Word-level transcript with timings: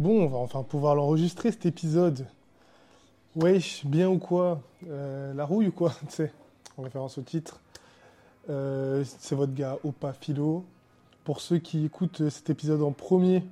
Bon, 0.00 0.22
on 0.22 0.28
va 0.28 0.38
enfin 0.38 0.62
pouvoir 0.62 0.94
l'enregistrer 0.94 1.52
cet 1.52 1.66
épisode. 1.66 2.26
Wesh, 3.36 3.84
bien 3.84 4.08
ou 4.08 4.16
quoi? 4.16 4.62
Euh, 4.88 5.34
La 5.34 5.44
rouille 5.44 5.66
ou 5.66 5.72
quoi? 5.72 5.92
Tu 6.08 6.14
sais, 6.14 6.32
en 6.78 6.84
référence 6.84 7.18
au 7.18 7.20
titre. 7.20 7.60
Euh, 8.48 9.04
c'est 9.04 9.34
votre 9.34 9.52
gars 9.52 9.76
Opa 9.84 10.14
Philo. 10.14 10.64
Pour 11.22 11.42
ceux 11.42 11.58
qui 11.58 11.84
écoutent 11.84 12.30
cet 12.30 12.48
épisode 12.48 12.80
en 12.80 12.92
premier, 12.92 13.44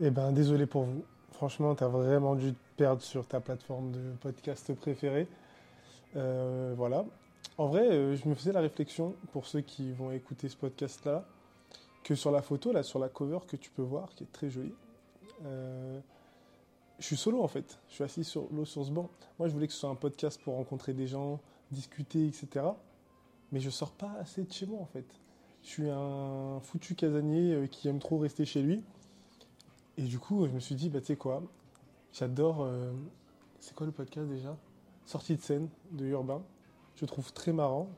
eh 0.00 0.08
ben 0.08 0.32
désolé 0.32 0.64
pour 0.64 0.84
vous. 0.84 1.04
Franchement, 1.32 1.74
t'as 1.74 1.88
vraiment 1.88 2.34
dû 2.34 2.54
te 2.54 2.58
perdre 2.78 3.02
sur 3.02 3.26
ta 3.26 3.38
plateforme 3.38 3.90
de 3.90 4.12
podcast 4.22 4.72
préférée. 4.72 5.28
Euh, 6.16 6.72
voilà. 6.78 7.04
En 7.58 7.66
vrai, 7.66 8.16
je 8.16 8.26
me 8.26 8.34
faisais 8.34 8.52
la 8.52 8.62
réflexion 8.62 9.14
pour 9.32 9.44
ceux 9.44 9.60
qui 9.60 9.92
vont 9.92 10.12
écouter 10.12 10.48
ce 10.48 10.56
podcast-là, 10.56 11.26
que 12.04 12.14
sur 12.14 12.30
la 12.30 12.40
photo, 12.40 12.72
là, 12.72 12.82
sur 12.82 12.98
la 12.98 13.10
cover 13.10 13.40
que 13.46 13.56
tu 13.56 13.68
peux 13.68 13.82
voir, 13.82 14.08
qui 14.16 14.24
est 14.24 14.32
très 14.32 14.48
jolie, 14.48 14.72
euh, 15.44 16.00
je 16.98 17.04
suis 17.04 17.16
solo 17.16 17.42
en 17.42 17.48
fait. 17.48 17.78
Je 17.88 17.94
suis 17.94 18.04
assis 18.04 18.24
sur 18.24 18.48
l'eau 18.52 18.64
sur 18.64 18.84
ce 18.84 18.90
banc. 18.90 19.10
Moi, 19.38 19.48
je 19.48 19.52
voulais 19.54 19.66
que 19.66 19.72
ce 19.72 19.80
soit 19.80 19.90
un 19.90 19.94
podcast 19.94 20.40
pour 20.42 20.54
rencontrer 20.54 20.94
des 20.94 21.06
gens, 21.06 21.40
discuter, 21.70 22.26
etc. 22.26 22.66
Mais 23.52 23.60
je 23.60 23.70
sors 23.70 23.92
pas 23.92 24.12
assez 24.20 24.44
de 24.44 24.52
chez 24.52 24.66
moi 24.66 24.80
en 24.80 24.86
fait. 24.86 25.06
Je 25.62 25.68
suis 25.68 25.90
un 25.90 26.60
foutu 26.60 26.94
casanier 26.94 27.52
euh, 27.52 27.66
qui 27.66 27.88
aime 27.88 27.98
trop 27.98 28.18
rester 28.18 28.44
chez 28.44 28.62
lui. 28.62 28.82
Et 29.98 30.02
du 30.02 30.18
coup, 30.18 30.46
je 30.46 30.52
me 30.52 30.60
suis 30.60 30.74
dit, 30.74 30.88
bah 30.90 31.00
tu 31.00 31.06
sais 31.06 31.16
quoi, 31.16 31.42
j'adore. 32.12 32.62
euh, 32.62 32.92
c'est 33.60 33.74
quoi 33.74 33.86
le 33.86 33.92
podcast 33.92 34.28
déjà? 34.28 34.56
Sortie 35.04 35.36
de 35.36 35.40
scène 35.40 35.68
de 35.92 36.06
Urbain. 36.06 36.42
Je 36.96 37.04
trouve 37.04 37.32
très 37.32 37.52
marrant. 37.52 37.88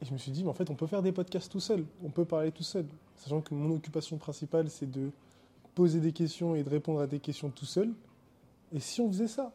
Et 0.00 0.04
je 0.04 0.12
me 0.12 0.18
suis 0.18 0.32
dit, 0.32 0.42
mais 0.42 0.50
en 0.50 0.54
fait, 0.54 0.70
on 0.70 0.74
peut 0.74 0.86
faire 0.86 1.02
des 1.02 1.12
podcasts 1.12 1.50
tout 1.50 1.60
seul. 1.60 1.84
On 2.02 2.10
peut 2.10 2.24
parler 2.24 2.50
tout 2.52 2.62
seul. 2.62 2.86
Sachant 3.16 3.40
que 3.40 3.54
mon 3.54 3.74
occupation 3.74 4.18
principale, 4.18 4.68
c'est 4.68 4.90
de 4.90 5.10
poser 5.74 6.00
des 6.00 6.12
questions 6.12 6.54
et 6.54 6.62
de 6.62 6.70
répondre 6.70 7.00
à 7.00 7.06
des 7.06 7.20
questions 7.20 7.50
tout 7.50 7.64
seul. 7.66 7.92
Et 8.72 8.80
si 8.80 9.00
on 9.00 9.08
faisait 9.08 9.28
ça 9.28 9.52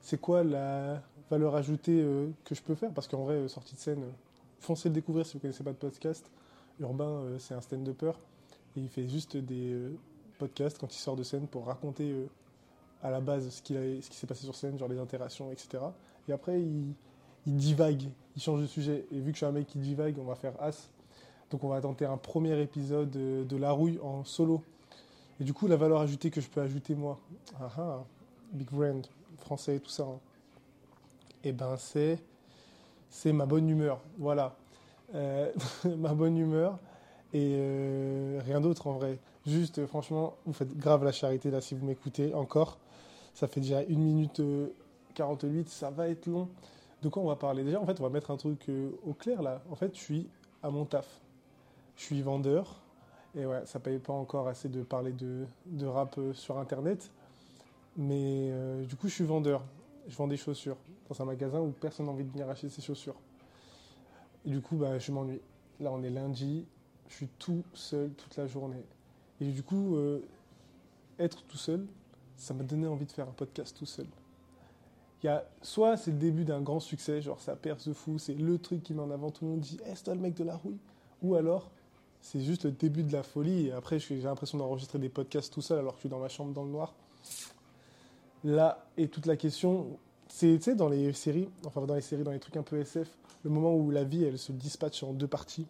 C'est 0.00 0.20
quoi 0.20 0.42
la 0.44 1.02
valeur 1.30 1.54
ajoutée 1.54 2.00
euh, 2.02 2.28
que 2.44 2.54
je 2.54 2.62
peux 2.62 2.74
faire? 2.74 2.92
Parce 2.92 3.06
qu'en 3.08 3.24
vrai, 3.24 3.34
euh, 3.34 3.48
sortie 3.48 3.74
de 3.74 3.80
scène, 3.80 4.02
euh, 4.02 4.10
foncez 4.60 4.88
le 4.88 4.94
découvrir 4.94 5.26
si 5.26 5.32
vous 5.34 5.38
ne 5.38 5.42
connaissez 5.42 5.64
pas 5.64 5.72
de 5.72 5.76
podcast. 5.76 6.30
Urbain, 6.80 7.22
c'est 7.38 7.54
un 7.54 7.60
stand-upper. 7.60 8.12
Et 8.76 8.80
il 8.80 8.88
fait 8.88 9.06
juste 9.06 9.36
des 9.36 9.76
podcasts 10.38 10.78
quand 10.78 10.94
il 10.94 10.98
sort 10.98 11.14
de 11.16 11.22
scène 11.22 11.46
pour 11.46 11.66
raconter 11.66 12.14
à 13.02 13.10
la 13.10 13.20
base 13.20 13.48
ce, 13.50 13.74
a- 13.74 14.00
ce 14.00 14.08
qui 14.08 14.16
s'est 14.16 14.26
passé 14.26 14.44
sur 14.44 14.54
scène, 14.54 14.78
genre 14.78 14.88
les 14.88 14.98
interactions, 14.98 15.50
etc. 15.52 15.84
Et 16.26 16.32
après, 16.32 16.58
il, 16.62 16.94
il 17.46 17.54
divague, 17.56 18.04
il 18.34 18.40
change 18.42 18.62
de 18.62 18.66
sujet. 18.66 19.04
Et 19.12 19.16
vu 19.20 19.32
que 19.32 19.32
je 19.32 19.36
suis 19.38 19.46
un 19.46 19.52
mec 19.52 19.66
qui 19.66 19.78
divague, 19.78 20.16
on 20.18 20.24
va 20.24 20.36
faire 20.36 20.54
As. 20.62 20.88
Donc 21.50 21.64
on 21.64 21.68
va 21.68 21.80
tenter 21.82 22.06
un 22.06 22.16
premier 22.16 22.58
épisode 22.62 23.10
de 23.10 23.56
La 23.56 23.72
Rouille 23.72 23.98
en 24.02 24.24
solo. 24.24 24.62
Et 25.40 25.44
du 25.44 25.54
coup, 25.54 25.66
la 25.66 25.76
valeur 25.76 26.00
ajoutée 26.00 26.30
que 26.30 26.40
je 26.40 26.48
peux 26.48 26.60
ajouter 26.60 26.94
moi, 26.94 27.18
ah 27.58 27.70
ah, 27.78 28.04
big 28.52 28.70
brand, 28.70 29.06
français 29.38 29.76
et 29.76 29.80
tout 29.80 29.90
ça, 29.90 30.04
hein, 30.04 30.20
eh 31.44 31.52
ben 31.52 31.76
c'est, 31.78 32.18
ma 33.32 33.46
bonne 33.46 33.68
humeur. 33.68 34.00
Voilà. 34.18 34.54
Euh, 35.14 35.50
ma 35.98 36.14
bonne 36.14 36.36
humeur 36.36 36.78
et 37.32 37.54
euh, 37.54 38.40
rien 38.44 38.60
d'autre 38.60 38.86
en 38.86 38.92
vrai. 38.92 39.18
Juste, 39.46 39.78
euh, 39.78 39.86
franchement, 39.86 40.34
vous 40.46 40.52
faites 40.52 40.76
grave 40.76 41.04
la 41.04 41.12
charité 41.12 41.50
là 41.50 41.60
si 41.60 41.74
vous 41.74 41.86
m'écoutez 41.86 42.34
encore. 42.34 42.78
Ça 43.34 43.46
fait 43.46 43.60
déjà 43.60 43.78
1 43.78 43.84
minute 43.86 44.40
euh, 44.40 44.68
48, 45.14 45.68
ça 45.68 45.90
va 45.90 46.08
être 46.08 46.26
long. 46.26 46.48
De 47.02 47.08
quoi 47.08 47.22
on 47.22 47.28
va 47.28 47.36
parler? 47.36 47.64
Déjà, 47.64 47.80
en 47.80 47.86
fait, 47.86 47.98
on 48.00 48.02
va 48.02 48.10
mettre 48.10 48.30
un 48.30 48.36
truc 48.36 48.68
au 49.06 49.14
clair 49.14 49.42
là. 49.42 49.62
En 49.70 49.74
fait, 49.74 49.94
je 49.94 50.00
suis 50.00 50.28
à 50.62 50.70
mon 50.70 50.84
taf. 50.84 51.06
Je 51.96 52.02
suis 52.02 52.20
vendeur. 52.20 52.82
Et 53.36 53.46
ouais, 53.46 53.62
ça 53.64 53.78
paye 53.78 53.98
pas 53.98 54.12
encore 54.12 54.48
assez 54.48 54.68
de 54.68 54.82
parler 54.82 55.12
de, 55.12 55.46
de 55.66 55.86
rap 55.86 56.16
euh, 56.18 56.32
sur 56.32 56.58
internet. 56.58 57.10
Mais 57.96 58.50
euh, 58.50 58.84
du 58.84 58.96
coup, 58.96 59.08
je 59.08 59.14
suis 59.14 59.24
vendeur. 59.24 59.64
Je 60.08 60.16
vends 60.16 60.26
des 60.26 60.36
chaussures 60.36 60.76
dans 61.08 61.20
un 61.22 61.24
magasin 61.24 61.60
où 61.60 61.70
personne 61.70 62.06
n'a 62.06 62.12
envie 62.12 62.24
de 62.24 62.30
venir 62.30 62.48
acheter 62.48 62.68
ses 62.68 62.82
chaussures. 62.82 63.16
Et 64.44 64.50
du 64.50 64.60
coup, 64.60 64.76
bah, 64.76 64.98
je 64.98 65.12
m'ennuie. 65.12 65.40
Là, 65.78 65.90
on 65.92 66.02
est 66.02 66.10
lundi. 66.10 66.66
Je 67.08 67.14
suis 67.14 67.28
tout 67.38 67.64
seul 67.72 68.10
toute 68.12 68.36
la 68.36 68.46
journée. 68.46 68.84
Et 69.40 69.46
du 69.46 69.62
coup, 69.62 69.96
euh, 69.96 70.20
être 71.18 71.42
tout 71.44 71.56
seul, 71.56 71.86
ça 72.36 72.54
m'a 72.54 72.62
donné 72.64 72.86
envie 72.86 73.06
de 73.06 73.12
faire 73.12 73.28
un 73.28 73.32
podcast 73.32 73.76
tout 73.76 73.86
seul. 73.86 74.06
Y 75.22 75.28
a, 75.28 75.44
soit 75.60 75.96
c'est 75.96 76.12
le 76.12 76.16
début 76.16 76.44
d'un 76.44 76.62
grand 76.62 76.80
succès, 76.80 77.20
genre 77.20 77.40
ça 77.40 77.54
perce 77.54 77.86
de 77.86 77.92
fou, 77.92 78.18
c'est 78.18 78.34
le 78.34 78.58
truc 78.58 78.82
qui 78.82 78.94
met 78.94 79.02
en 79.02 79.10
avant, 79.10 79.30
tout 79.30 79.44
le 79.44 79.50
monde 79.50 79.60
dit 79.60 79.78
Eh, 79.86 79.94
c'est 79.94 80.04
toi 80.04 80.14
le 80.14 80.20
mec 80.20 80.34
de 80.34 80.44
la 80.44 80.56
rouille 80.56 80.78
Ou 81.22 81.34
alors, 81.34 81.70
c'est 82.20 82.40
juste 82.40 82.64
le 82.64 82.72
début 82.72 83.02
de 83.02 83.12
la 83.12 83.22
folie, 83.22 83.68
et 83.68 83.72
après 83.72 83.98
j'ai 83.98 84.20
l'impression 84.20 84.58
d'enregistrer 84.58 84.98
des 84.98 85.08
podcasts 85.08 85.52
tout 85.52 85.62
seul 85.62 85.78
alors 85.78 85.92
que 85.92 85.98
je 85.98 86.02
suis 86.02 86.08
dans 86.08 86.18
ma 86.18 86.28
chambre 86.28 86.52
dans 86.52 86.64
le 86.64 86.70
noir. 86.70 86.94
Là 88.44 88.84
est 88.96 89.12
toute 89.12 89.26
la 89.26 89.36
question, 89.36 89.98
c'est 90.28 90.74
dans 90.74 90.88
les 90.88 91.12
séries, 91.12 91.48
enfin 91.66 91.84
dans 91.84 91.94
les 91.94 92.00
séries, 92.00 92.22
dans 92.22 92.30
les 92.30 92.38
trucs 92.38 92.56
un 92.56 92.62
peu 92.62 92.78
SF, 92.78 93.08
le 93.44 93.50
moment 93.50 93.74
où 93.74 93.90
la 93.90 94.04
vie 94.04 94.24
elle 94.24 94.38
se 94.38 94.52
dispatche 94.52 95.02
en 95.02 95.12
deux 95.12 95.26
parties. 95.26 95.66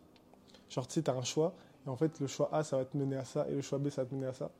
Genre 0.68 0.86
tu 0.86 0.94
sais, 0.94 1.02
t'as 1.02 1.14
un 1.14 1.22
choix, 1.22 1.54
et 1.86 1.88
en 1.88 1.96
fait 1.96 2.20
le 2.20 2.26
choix 2.26 2.48
A 2.52 2.62
ça 2.62 2.76
va 2.76 2.84
te 2.84 2.96
mener 2.96 3.16
à 3.16 3.24
ça, 3.24 3.46
et 3.48 3.54
le 3.54 3.62
choix 3.62 3.78
B 3.78 3.88
ça 3.88 4.02
va 4.02 4.08
te 4.08 4.14
mener 4.14 4.26
à 4.26 4.34
ça. 4.34 4.50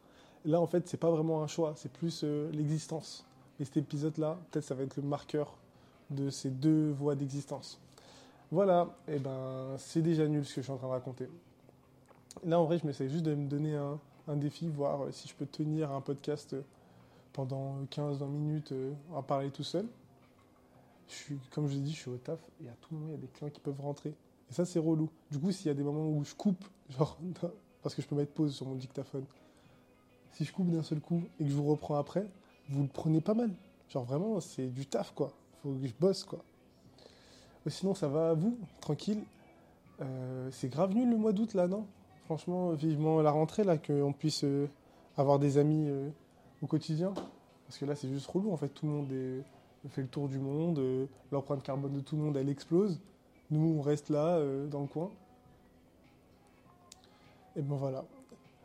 Là 0.45 0.61
en 0.61 0.67
fait, 0.67 0.89
c'est 0.89 0.97
pas 0.97 1.11
vraiment 1.11 1.43
un 1.43 1.47
choix, 1.47 1.75
c'est 1.77 1.93
plus 1.93 2.22
euh, 2.25 2.51
l'existence. 2.53 3.27
Et 3.59 3.65
cet 3.65 3.77
épisode-là, 3.77 4.39
peut-être 4.51 4.65
ça 4.65 4.75
va 4.75 4.84
être 4.84 4.97
le 4.97 5.03
marqueur 5.03 5.55
de 6.09 6.31
ces 6.31 6.51
deux 6.51 6.91
voies 6.93 7.15
d'existence. 7.15 7.78
Voilà, 8.51 8.89
et 9.07 9.19
ben 9.19 9.77
c'est 9.77 10.03
déjà 10.03 10.27
nul 10.27 10.45
ce 10.45 10.55
que 10.55 10.61
je 10.61 10.65
suis 10.65 10.72
en 10.72 10.77
train 10.77 10.89
de 10.89 10.93
raconter. 10.93 11.28
Là 12.44 12.60
en 12.60 12.64
vrai, 12.64 12.78
je 12.78 12.86
m'essaie 12.86 13.08
juste 13.08 13.24
de 13.24 13.34
me 13.34 13.48
donner 13.48 13.76
un, 13.76 14.36
défi, 14.36 14.68
voir 14.68 15.02
euh, 15.04 15.12
si 15.12 15.28
je 15.28 15.34
peux 15.34 15.46
tenir 15.46 15.91
un 15.91 16.00
podcast 16.00 16.54
euh, 16.54 16.62
pendant 17.32 17.82
15-20 17.91 18.28
minutes 18.28 18.72
euh, 18.72 18.92
à 19.16 19.22
parler 19.22 19.50
tout 19.50 19.64
seul. 19.64 19.86
Comme 21.50 21.66
je 21.66 21.74
l'ai 21.74 21.80
dit, 21.80 21.92
je 21.92 21.98
suis 21.98 22.10
au 22.10 22.16
taf 22.16 22.38
et 22.64 22.68
à 22.68 22.72
tout 22.80 22.94
moment 22.94 23.08
il 23.08 23.12
y 23.12 23.14
a 23.14 23.20
des 23.20 23.26
clients 23.26 23.50
qui 23.50 23.60
peuvent 23.60 23.80
rentrer. 23.80 24.14
Et 24.48 24.54
ça 24.54 24.64
c'est 24.64 24.78
relou. 24.78 25.10
Du 25.30 25.41
coup, 25.41 25.50
s'il 25.50 25.66
y 25.66 25.70
a 25.70 25.74
des 25.74 25.82
moments 25.82 26.08
où 26.08 26.24
je 26.24 26.34
coupe, 26.34 26.64
genre 26.91 27.18
parce 27.82 27.94
que 27.94 28.02
je 28.02 28.06
peux 28.06 28.14
mettre 28.14 28.32
pause 28.32 28.54
sur 28.54 28.66
mon 28.66 28.76
dictaphone, 28.76 29.24
si 30.32 30.44
je 30.44 30.52
coupe 30.52 30.70
d'un 30.70 30.84
seul 30.84 31.00
coup 31.00 31.24
et 31.41 31.44
que 31.44 31.50
je 31.50 31.54
vous 31.54 31.66
reprends 31.66 31.97
après, 31.97 32.26
vous 32.68 32.82
le 32.82 32.88
prenez 32.88 33.20
pas 33.20 33.34
mal. 33.34 33.50
Genre 33.88 34.04
vraiment, 34.04 34.38
c'est 34.38 34.68
du 34.68 34.86
taf, 34.86 35.12
quoi. 35.12 35.32
Faut 35.62 35.72
que 35.72 35.86
je 35.86 35.92
bosse, 35.98 36.22
quoi. 36.22 36.44
Sinon, 37.66 37.94
ça 37.94 38.06
va 38.06 38.30
à 38.30 38.34
vous, 38.34 38.56
tranquille. 38.80 39.22
C'est 40.50 40.70
grave 40.70 40.94
nul 40.94 41.10
le 41.10 41.16
mois 41.16 41.32
d'août, 41.32 41.52
là, 41.52 41.66
non? 41.66 41.86
Franchement, 42.34 42.70
vivement 42.74 43.20
la 43.22 43.32
rentrée, 43.32 43.64
là, 43.64 43.76
qu'on 43.76 44.12
puisse 44.12 44.44
euh, 44.44 44.68
avoir 45.16 45.41
des 45.41 45.58
amis 45.58 45.86
euh, 45.88 46.08
au 46.62 46.68
quotidien. 46.68 47.12
Parce 47.66 47.76
que 47.76 47.84
là, 47.84 47.96
c'est 47.96 48.08
juste 48.08 48.28
relou, 48.28 48.52
en 48.52 48.56
fait. 48.56 48.68
Tout 48.68 48.86
le 48.86 48.92
monde 48.92 49.10
est- 49.10 49.42
fait 49.88 50.02
le 50.02 50.06
tour 50.06 50.28
du 50.28 50.38
monde. 50.38 50.78
euh, 50.78 51.06
L'empreinte 51.32 51.64
carbone 51.64 51.92
de 51.92 51.98
tout 51.98 52.14
le 52.16 52.22
monde, 52.22 52.36
elle 52.36 52.48
explose. 52.48 53.00
Nous, 53.50 53.74
on 53.76 53.82
reste 53.82 54.10
là, 54.10 54.36
euh, 54.36 54.68
dans 54.68 54.82
le 54.82 54.86
coin. 54.86 55.10
Et 57.56 57.62
ben 57.62 57.74
voilà. 57.74 58.04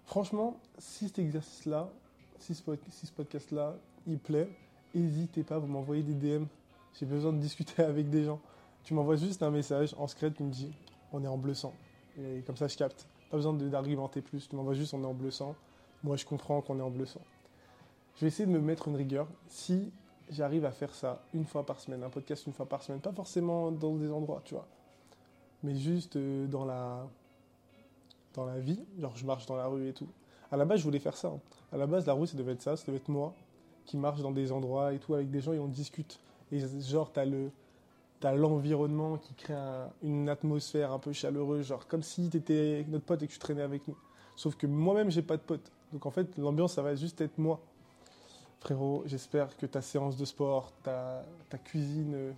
Franchement, 0.06 0.58
si 0.78 1.08
cet 1.08 1.18
exercice-là, 1.18 1.90
si 2.38 2.54
ce, 2.54 2.62
si 2.92 3.08
ce 3.08 3.12
podcast-là, 3.14 3.78
il 4.06 4.20
plaît, 4.20 4.48
n'hésitez 4.94 5.42
pas, 5.42 5.58
vous 5.58 5.66
m'envoyez 5.66 6.04
des 6.04 6.14
DM. 6.14 6.46
J'ai 7.00 7.08
besoin 7.08 7.34
de 7.34 7.40
discuter 7.40 7.82
avec 7.82 8.12
des 8.12 8.26
gens. 8.26 8.40
Tu 8.84 8.94
m'envoies 8.94 9.16
juste 9.16 9.42
un 9.42 9.50
message 9.50 9.96
en 9.98 10.06
secret 10.06 10.32
qui 10.32 10.44
me 10.44 10.52
dit 10.52 10.72
on 11.12 11.24
est 11.24 11.28
en 11.28 11.38
bleu 11.40 11.56
sang. 11.56 11.74
Et 12.20 12.44
comme 12.46 12.58
ça, 12.58 12.68
je 12.68 12.78
capte. 12.78 13.08
Pas 13.36 13.40
besoin 13.40 13.54
d'argumenter 13.54 14.22
plus. 14.22 14.48
Tu 14.48 14.56
m'envoies 14.56 14.76
juste 14.76 14.94
on 14.94 15.04
est 15.04 15.06
en 15.06 15.14
bleu 15.14 15.30
sang. 15.30 15.56
Moi, 16.06 16.16
je 16.16 16.24
comprends 16.26 16.62
qu'on 16.62 16.80
est 16.80 16.82
en 16.82 16.90
bleu 16.90 17.06
sang. 17.06 17.20
Je 18.16 18.22
vais 18.22 18.28
essayer 18.28 18.46
de 18.46 18.52
me 18.52 18.62
mettre 18.62 18.88
une 18.88 18.96
rigueur. 18.96 19.28
Si 19.50 19.92
j'arrive 20.30 20.64
à 20.64 20.72
faire 20.72 20.96
ça 20.96 21.22
une 21.34 21.44
fois 21.44 21.66
par 21.66 21.82
semaine, 21.82 22.02
un 22.04 22.10
podcast 22.10 22.48
une 22.48 22.54
fois 22.54 22.66
par 22.66 22.82
semaine, 22.82 23.02
pas 23.02 23.12
forcément 23.12 23.72
dans 23.74 23.94
des 23.96 24.10
endroits, 24.10 24.42
tu 24.46 24.54
vois, 24.54 24.66
mais 25.64 25.76
juste 25.76 26.16
euh, 26.16 26.48
dans 26.48 26.64
la 26.64 27.06
dans 28.36 28.46
la 28.46 28.58
vie, 28.58 28.80
genre 29.00 29.16
je 29.18 29.26
marche 29.26 29.46
dans 29.48 29.58
la 29.58 29.68
rue 29.68 29.90
et 29.90 29.94
tout. 29.94 30.08
À 30.50 30.56
la 30.56 30.64
base, 30.64 30.80
je 30.80 30.86
voulais 30.86 31.00
faire 31.00 31.18
ça. 31.18 31.28
hein. 31.28 31.40
À 31.74 31.78
la 31.78 31.88
base, 31.88 32.06
la 32.08 32.14
rue, 32.14 32.28
ça 32.28 32.38
devait 32.38 32.54
être 32.54 32.62
ça, 32.62 32.78
ça 32.78 32.86
devait 32.88 32.98
être 33.00 33.10
moi 33.10 33.34
qui 33.86 33.98
marche 33.98 34.22
dans 34.22 34.32
des 34.32 34.54
endroits 34.54 34.94
et 34.94 35.00
tout 35.00 35.14
avec 35.14 35.30
des 35.30 35.42
gens 35.42 35.52
et 35.52 35.60
on 35.60 35.68
discute. 35.68 36.22
Et 36.54 36.62
genre, 36.80 37.12
t'as 37.12 37.26
le 37.26 37.52
t'as 38.20 38.34
l'environnement 38.34 39.18
qui 39.18 39.34
crée 39.34 39.54
un- 39.54 39.90
une 40.04 40.30
atmosphère 40.30 40.92
un 40.92 41.00
peu 41.00 41.12
chaleureuse, 41.14 41.68
genre 41.68 41.88
comme 41.88 42.04
si 42.04 42.30
t'étais 42.30 42.86
notre 42.88 43.06
pote 43.06 43.22
et 43.24 43.28
que 43.28 43.32
tu 43.34 43.40
traînais 43.40 43.62
avec 43.62 43.88
nous. 43.88 43.98
Sauf 44.36 44.56
que 44.56 44.68
moi-même, 44.68 45.10
j'ai 45.12 45.22
pas 45.22 45.38
de 45.38 45.42
pote. 45.42 45.72
Donc 45.94 46.06
en 46.06 46.12
fait, 46.12 46.38
l'ambiance, 46.38 46.74
ça 46.74 46.82
va 46.82 46.96
juste 46.96 47.22
être 47.22 47.38
moi. 47.38 47.60
Frérot, 48.60 49.04
j'espère 49.06 49.56
que 49.58 49.66
ta 49.66 49.82
séance 49.82 50.18
de 50.18 50.26
sport, 50.26 50.72
ta, 50.84 51.24
cuisine, 51.64 52.34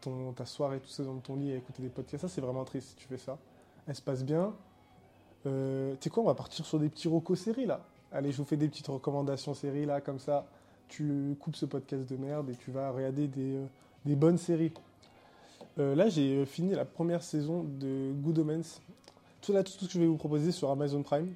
ton, 0.00 0.32
ta 0.32 0.44
soirée, 0.44 0.80
tout 0.80 0.88
ça 0.88 1.04
dans 1.04 1.16
ton 1.18 1.36
lit 1.36 1.52
à 1.52 1.56
écouter 1.56 1.82
des 1.82 1.88
podcasts, 1.88 2.22
ça 2.22 2.28
c'est 2.28 2.40
vraiment 2.40 2.64
triste 2.64 2.88
si 2.90 2.96
tu 2.96 3.06
fais 3.06 3.18
ça. 3.18 3.38
Elle 3.86 3.94
se 3.94 4.02
passe 4.02 4.24
bien. 4.24 4.52
Euh, 5.46 5.92
tu 5.94 6.04
sais 6.04 6.10
quoi, 6.10 6.22
on 6.24 6.26
va 6.26 6.34
partir 6.34 6.64
sur 6.66 6.78
des 6.80 6.88
petits 6.88 7.08
recos 7.08 7.38
séries 7.38 7.66
là. 7.66 7.80
Allez, 8.10 8.32
je 8.32 8.38
vous 8.38 8.44
fais 8.44 8.56
des 8.56 8.68
petites 8.68 8.88
recommandations 8.88 9.54
séries 9.54 9.86
là, 9.86 10.00
comme 10.00 10.18
ça, 10.18 10.46
tu 10.88 11.36
coupes 11.40 11.56
ce 11.56 11.66
podcast 11.66 12.08
de 12.10 12.16
merde 12.16 12.50
et 12.50 12.56
tu 12.56 12.70
vas 12.72 12.90
regarder 12.90 13.28
des, 13.28 13.56
euh, 13.56 13.66
des 14.04 14.16
bonnes 14.16 14.38
séries. 14.38 14.72
Euh, 15.78 15.94
là, 15.94 16.08
j'ai 16.08 16.36
euh, 16.36 16.44
fini 16.44 16.74
la 16.74 16.84
première 16.84 17.22
saison 17.22 17.64
de 17.64 18.12
Good 18.12 18.40
Omens. 18.40 18.80
Tout, 19.40 19.52
là, 19.52 19.62
tout 19.62 19.72
ce 19.72 19.86
que 19.86 19.92
je 19.92 19.98
vais 19.98 20.06
vous 20.06 20.16
proposer 20.16 20.52
sur 20.52 20.70
Amazon 20.70 21.02
Prime, 21.02 21.32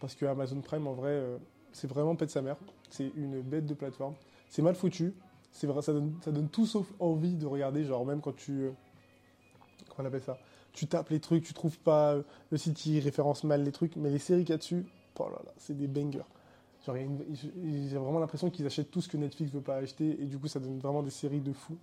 parce 0.00 0.14
que 0.14 0.26
Amazon 0.26 0.60
Prime, 0.60 0.86
en 0.86 0.92
vrai, 0.92 1.10
euh, 1.10 1.38
c'est 1.72 1.88
vraiment 1.88 2.14
pète 2.14 2.30
sa 2.30 2.42
mère. 2.42 2.56
C'est 2.90 3.10
une 3.16 3.40
bête 3.40 3.66
de 3.66 3.74
plateforme. 3.74 4.14
C'est 4.50 4.62
mal 4.62 4.74
foutu. 4.74 5.14
C'est 5.52 5.66
vrai, 5.66 5.82
ça 5.82 5.92
donne, 5.92 6.14
ça 6.22 6.30
donne 6.30 6.48
tout 6.48 6.66
sauf 6.66 6.86
envie 7.00 7.34
de 7.34 7.46
regarder. 7.46 7.84
Genre, 7.84 8.04
même 8.04 8.20
quand 8.20 8.36
tu. 8.36 8.70
comment 9.88 10.04
on 10.04 10.04
appelle 10.04 10.22
ça? 10.22 10.38
Tu 10.72 10.86
tapes 10.86 11.08
les 11.08 11.20
trucs, 11.20 11.44
tu 11.44 11.54
trouves 11.54 11.78
pas 11.78 12.16
le 12.50 12.58
site, 12.58 12.84
il 12.86 13.00
référence 13.00 13.44
mal 13.44 13.64
les 13.64 13.72
trucs. 13.72 13.96
Mais 13.96 14.10
les 14.10 14.18
séries 14.18 14.42
qu'il 14.42 14.50
y 14.50 14.54
a 14.54 14.58
dessus, 14.58 14.86
oh 15.18 15.24
là 15.24 15.40
là, 15.44 15.52
c'est 15.56 15.76
des 15.76 15.88
bangers. 15.88 16.20
J'ai 16.86 17.98
vraiment 17.98 18.20
l'impression 18.20 18.50
qu'ils 18.50 18.66
achètent 18.66 18.90
tout 18.90 19.00
ce 19.00 19.08
que 19.08 19.16
Netflix 19.16 19.50
veut 19.50 19.60
pas 19.60 19.76
acheter. 19.76 20.22
Et 20.22 20.26
du 20.26 20.38
coup, 20.38 20.46
ça 20.46 20.60
donne 20.60 20.78
vraiment 20.78 21.02
des 21.02 21.10
séries 21.10 21.40
de 21.40 21.52
fous. 21.52 21.76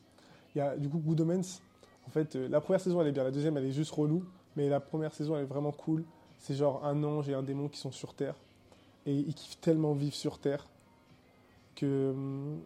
Il 0.56 0.60
y 0.60 0.62
a 0.62 0.78
du 0.78 0.88
coup 0.88 1.00
Good 1.00 1.22
Omens. 1.22 1.62
En 2.07 2.12
fait, 2.12 2.36
euh, 2.36 2.48
la 2.48 2.62
première 2.62 2.81
saison, 2.81 3.02
elle 3.02 3.07
est 3.07 3.12
bien. 3.12 3.24
La 3.24 3.31
deuxième, 3.31 3.57
elle 3.57 3.66
est 3.66 3.72
juste 3.72 3.92
relou. 3.92 4.24
Mais 4.56 4.69
la 4.69 4.80
première 4.80 5.13
saison, 5.13 5.36
elle 5.36 5.44
est 5.44 5.48
vraiment 5.48 5.72
cool. 5.72 6.04
C'est 6.38 6.56
genre 6.56 6.86
un 6.86 7.04
ange 7.04 7.30
et 7.30 7.34
un 7.34 7.44
démon 7.44 7.68
qui 7.68 7.80
sont 7.80 7.92
sur 7.92 8.13
Terre. 8.13 8.36
Et 9.06 9.13
ils 9.13 9.34
kiffent 9.34 9.60
tellement 9.60 9.94
vivre 9.94 10.16
sur 10.16 10.40
Terre 10.40 10.66
que 11.75 12.12
hum, 12.12 12.60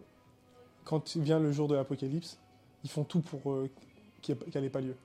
quand 0.84 1.16
vient 1.16 1.40
le 1.40 1.52
jour 1.52 1.68
de 1.68 1.74
l'apocalypse, 1.74 2.38
ils 2.84 2.90
font 2.90 3.04
tout 3.04 3.20
pour 3.20 3.52
euh, 3.52 3.68
qu'elle 4.22 4.62
n'ait 4.62 4.70
pas 4.70 4.80
lieu. 4.80 4.96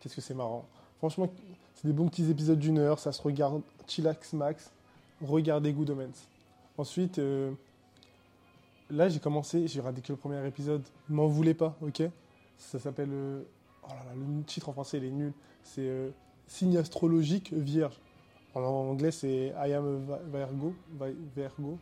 Qu'est-ce 0.00 0.16
que 0.16 0.20
c'est 0.20 0.34
marrant. 0.34 0.66
Franchement, 0.98 1.30
c'est 1.74 1.86
des 1.86 1.92
bons 1.92 2.08
petits 2.08 2.30
épisodes 2.30 2.58
d'une 2.58 2.78
heure. 2.78 2.98
Ça 2.98 3.12
se 3.12 3.22
regarde 3.22 3.62
chillax 3.86 4.32
max. 4.32 4.72
Regardez 5.22 5.72
Good 5.72 5.90
Omens. 5.90 6.26
Ensuite, 6.78 7.18
euh, 7.18 7.52
là, 8.90 9.08
j'ai 9.08 9.20
commencé, 9.20 9.68
j'ai 9.68 9.80
regardé 9.80 10.00
que 10.00 10.12
le 10.12 10.18
premier 10.18 10.46
épisode. 10.46 10.82
M'en 11.08 11.26
voulez 11.26 11.54
pas, 11.54 11.76
ok? 11.82 12.02
Ça 12.56 12.78
s'appelle. 12.78 13.10
Oh 13.84 13.88
là 13.88 13.96
là, 13.96 14.12
le 14.14 14.42
titre 14.44 14.68
en 14.68 14.72
français, 14.72 14.98
il 14.98 15.04
est 15.04 15.10
nul. 15.10 15.32
C'est 15.62 15.82
euh, 15.88 16.10
Signe 16.46 16.76
astrologique 16.76 17.52
vierge. 17.52 17.98
En 18.54 18.60
anglais, 18.62 19.10
c'est 19.12 19.54
I 19.56 19.72
am 19.74 20.08
a 20.12 20.18
Virgo. 20.36 20.74
Vi- 21.00 21.16
Virgo. 21.36 21.78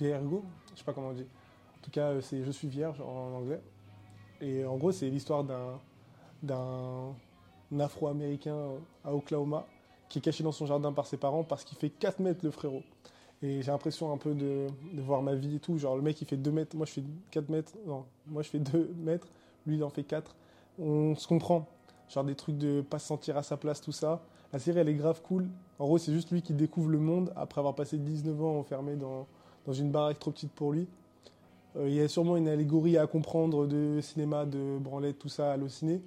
Virgo 0.00 0.44
Je 0.72 0.78
sais 0.78 0.84
pas 0.84 0.92
comment 0.92 1.08
on 1.08 1.12
dit. 1.12 1.26
En 1.78 1.82
tout 1.82 1.90
cas, 1.90 2.08
euh, 2.10 2.20
c'est 2.20 2.42
Je 2.44 2.50
suis 2.50 2.68
vierge 2.68 3.00
en 3.00 3.34
anglais. 3.36 3.60
Et 4.40 4.64
en 4.64 4.76
gros, 4.76 4.90
c'est 4.92 5.08
l'histoire 5.10 5.44
d'un 5.44 5.78
d'un 6.42 7.14
afro-américain 7.78 8.56
à 9.04 9.14
Oklahoma 9.14 9.66
qui 10.08 10.18
est 10.18 10.22
caché 10.22 10.42
dans 10.42 10.52
son 10.52 10.66
jardin 10.66 10.92
par 10.92 11.06
ses 11.06 11.18
parents 11.18 11.44
parce 11.44 11.64
qu'il 11.64 11.76
fait 11.78 11.90
4 11.90 12.18
mètres 12.20 12.40
le 12.44 12.50
frérot. 12.50 12.82
Et 13.42 13.62
j'ai 13.62 13.70
l'impression 13.70 14.12
un 14.12 14.16
peu 14.16 14.34
de, 14.34 14.66
de 14.92 15.02
voir 15.02 15.22
ma 15.22 15.34
vie 15.34 15.56
et 15.56 15.60
tout. 15.60 15.78
Genre, 15.78 15.96
le 15.96 16.02
mec, 16.02 16.20
il 16.20 16.26
fait 16.26 16.36
2 16.36 16.50
mètres, 16.50 16.76
moi 16.76 16.86
je 16.86 16.92
fais 16.92 17.02
4 17.30 17.48
mètres. 17.50 17.72
Non, 17.86 18.04
moi 18.26 18.42
je 18.42 18.48
fais 18.48 18.58
2 18.58 18.92
mètres, 18.98 19.28
lui 19.66 19.76
il 19.76 19.84
en 19.84 19.90
fait 19.90 20.02
4. 20.02 20.34
On 20.80 21.14
se 21.14 21.28
comprend. 21.28 21.66
Genre 22.08 22.24
des 22.24 22.34
trucs 22.34 22.58
de 22.58 22.80
pas 22.80 22.98
se 22.98 23.06
sentir 23.06 23.36
à 23.36 23.42
sa 23.42 23.56
place, 23.56 23.80
tout 23.80 23.92
ça. 23.92 24.22
La 24.52 24.58
série, 24.58 24.80
elle 24.80 24.88
est 24.88 24.94
grave 24.94 25.20
cool. 25.22 25.48
En 25.78 25.84
gros, 25.84 25.98
c'est 25.98 26.12
juste 26.12 26.30
lui 26.30 26.42
qui 26.42 26.54
découvre 26.54 26.88
le 26.88 26.98
monde 26.98 27.32
après 27.36 27.60
avoir 27.60 27.74
passé 27.74 27.98
19 27.98 28.42
ans 28.42 28.58
enfermé 28.58 28.96
dans, 28.96 29.26
une 29.72 29.90
baraque 29.90 30.18
trop 30.18 30.30
petite 30.32 30.50
pour 30.52 30.72
lui. 30.72 30.88
Euh, 31.76 31.88
il 31.88 31.94
y 31.94 32.00
a 32.00 32.08
sûrement 32.08 32.36
une 32.36 32.48
allégorie 32.48 32.98
à 32.98 33.06
comprendre 33.06 33.66
de 33.66 34.00
cinéma, 34.00 34.46
de 34.46 34.78
branlette, 34.78 35.18
tout 35.18 35.28
ça, 35.28 35.52
halluciné. 35.52 36.02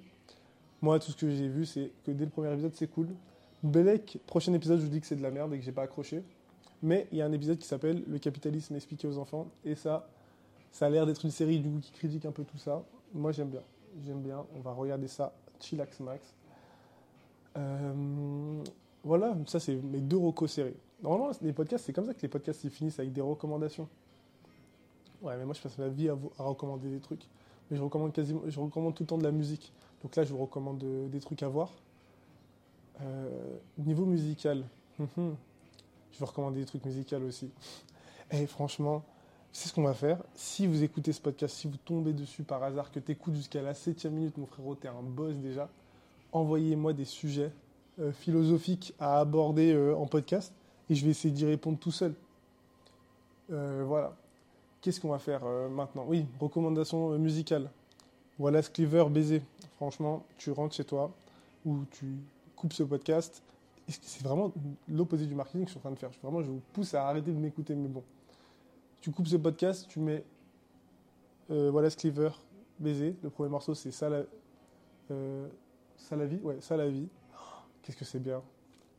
Moi, 0.82 0.98
tout 0.98 1.12
ce 1.12 1.16
que 1.16 1.30
j'ai 1.30 1.48
vu, 1.48 1.64
c'est 1.64 1.92
que 2.04 2.10
dès 2.10 2.24
le 2.24 2.30
premier 2.30 2.52
épisode, 2.52 2.72
c'est 2.74 2.88
cool. 2.88 3.08
Belek, 3.62 4.18
prochain 4.26 4.52
épisode, 4.52 4.80
je 4.80 4.84
vous 4.84 4.90
dis 4.90 5.00
que 5.00 5.06
c'est 5.06 5.16
de 5.16 5.22
la 5.22 5.30
merde 5.30 5.54
et 5.54 5.58
que 5.58 5.64
j'ai 5.64 5.72
pas 5.72 5.82
accroché. 5.82 6.22
Mais 6.82 7.08
il 7.12 7.18
y 7.18 7.22
a 7.22 7.24
un 7.24 7.32
épisode 7.32 7.56
qui 7.56 7.66
s'appelle 7.66 8.04
Le 8.06 8.18
capitalisme 8.18 8.74
expliqué 8.74 9.08
aux 9.08 9.16
enfants. 9.16 9.46
Et 9.64 9.74
ça, 9.74 10.06
ça 10.70 10.84
a 10.84 10.90
l'air 10.90 11.06
d'être 11.06 11.24
une 11.24 11.30
série 11.30 11.60
du 11.60 11.70
coup 11.70 11.78
qui 11.80 11.92
critique 11.92 12.26
un 12.26 12.32
peu 12.32 12.44
tout 12.44 12.58
ça. 12.58 12.84
Moi, 13.14 13.32
j'aime 13.32 13.48
bien. 13.48 13.62
J'aime 14.02 14.22
bien. 14.22 14.44
On 14.56 14.60
va 14.60 14.72
regarder 14.72 15.08
ça. 15.08 15.32
Chillax 15.60 16.00
Max. 16.00 16.34
Euh, 17.56 18.62
voilà, 19.04 19.36
ça 19.46 19.60
c'est 19.60 19.76
mes 19.76 20.00
deux 20.00 20.16
recos 20.16 20.50
séries. 20.52 20.74
Normalement, 21.02 21.30
les 21.42 21.52
podcasts, 21.52 21.84
c'est 21.84 21.92
comme 21.92 22.06
ça 22.06 22.14
que 22.14 22.22
les 22.22 22.28
podcasts 22.28 22.64
ils 22.64 22.70
finissent 22.70 22.98
avec 22.98 23.12
des 23.12 23.20
recommandations. 23.20 23.88
Ouais, 25.22 25.36
mais 25.36 25.44
moi 25.44 25.54
je 25.54 25.60
passe 25.60 25.78
ma 25.78 25.88
vie 25.88 26.08
à, 26.08 26.14
vous- 26.14 26.32
à 26.38 26.42
recommander 26.42 26.90
des 26.90 27.00
trucs. 27.00 27.26
Mais 27.70 27.76
je 27.76 27.82
recommande 27.82 28.12
quasiment, 28.12 28.42
je 28.46 28.58
recommande 28.60 28.94
tout 28.94 29.04
le 29.04 29.06
temps 29.06 29.18
de 29.18 29.22
la 29.24 29.30
musique. 29.32 29.72
Donc 30.02 30.16
là, 30.16 30.24
je 30.24 30.32
vous 30.32 30.38
recommande 30.38 30.78
des 31.08 31.20
trucs 31.20 31.42
à 31.42 31.48
voir. 31.48 31.70
Euh, 33.00 33.56
niveau 33.78 34.04
musical, 34.04 34.64
hum, 35.00 35.08
hum, 35.16 35.36
je 36.12 36.18
vais 36.18 36.24
recommander 36.26 36.60
des 36.60 36.66
trucs 36.66 36.84
musicaux 36.84 37.16
aussi. 37.26 37.50
Et 38.30 38.46
franchement, 38.46 39.02
c'est 39.54 39.68
ce 39.68 39.72
qu'on 39.72 39.84
va 39.84 39.94
faire. 39.94 40.18
Si 40.34 40.66
vous 40.66 40.82
écoutez 40.82 41.12
ce 41.12 41.20
podcast, 41.20 41.54
si 41.54 41.68
vous 41.68 41.76
tombez 41.76 42.12
dessus 42.12 42.42
par 42.42 42.62
hasard, 42.64 42.90
que 42.90 42.98
tu 42.98 43.12
écoutes 43.12 43.36
jusqu'à 43.36 43.62
la 43.62 43.72
septième 43.72 44.14
minute, 44.14 44.36
mon 44.36 44.46
frérot, 44.46 44.74
t'es 44.74 44.88
un 44.88 45.02
boss 45.02 45.36
déjà, 45.36 45.70
envoyez-moi 46.32 46.92
des 46.92 47.04
sujets 47.04 47.52
euh, 48.00 48.12
philosophiques 48.12 48.94
à 48.98 49.20
aborder 49.20 49.72
euh, 49.72 49.94
en 49.94 50.06
podcast 50.06 50.52
et 50.90 50.96
je 50.96 51.04
vais 51.04 51.12
essayer 51.12 51.32
d'y 51.32 51.46
répondre 51.46 51.78
tout 51.78 51.92
seul. 51.92 52.14
Euh, 53.52 53.84
voilà. 53.86 54.16
Qu'est-ce 54.80 55.00
qu'on 55.00 55.10
va 55.10 55.20
faire 55.20 55.44
maintenant? 55.70 56.04
Oui, 56.06 56.26
recommandation 56.40 57.16
musicale. 57.16 57.70
Voilà 58.38 58.60
Cleaver 58.60 59.06
baiser. 59.08 59.40
Franchement, 59.76 60.24
tu 60.36 60.50
rentres 60.50 60.74
chez 60.74 60.84
toi 60.84 61.10
ou 61.64 61.84
tu 61.92 62.16
coupes 62.56 62.72
ce 62.72 62.82
podcast. 62.82 63.42
C'est 63.88 64.22
vraiment 64.22 64.52
l'opposé 64.88 65.26
du 65.26 65.34
marketing 65.34 65.62
que 65.62 65.68
je 65.68 65.70
suis 65.70 65.78
en 65.78 65.82
train 65.82 65.90
de 65.92 65.98
faire? 65.98 66.10
Vraiment, 66.22 66.42
je 66.42 66.48
vous 66.48 66.60
pousse 66.72 66.92
à 66.92 67.08
arrêter 67.08 67.30
de 67.30 67.38
m'écouter, 67.38 67.74
mais 67.74 67.88
bon. 67.88 68.02
Tu 69.04 69.10
coupes 69.10 69.28
ce 69.28 69.36
podcast, 69.36 69.84
tu 69.86 70.00
mets 70.00 70.24
euh, 71.50 71.70
voilà 71.70 71.90
Cleaver 71.90 72.30
baiser. 72.78 73.14
Le 73.22 73.28
premier 73.28 73.50
morceau, 73.50 73.74
c'est 73.74 73.90
ça 73.90 74.08
la, 74.08 74.22
euh, 75.10 75.46
ça 75.98 76.16
la 76.16 76.24
vie. 76.24 76.38
Ouais, 76.42 76.56
ça 76.62 76.74
la 76.78 76.88
vie. 76.88 77.06
Qu'est-ce 77.82 77.98
que 77.98 78.06
c'est 78.06 78.18
bien. 78.18 78.40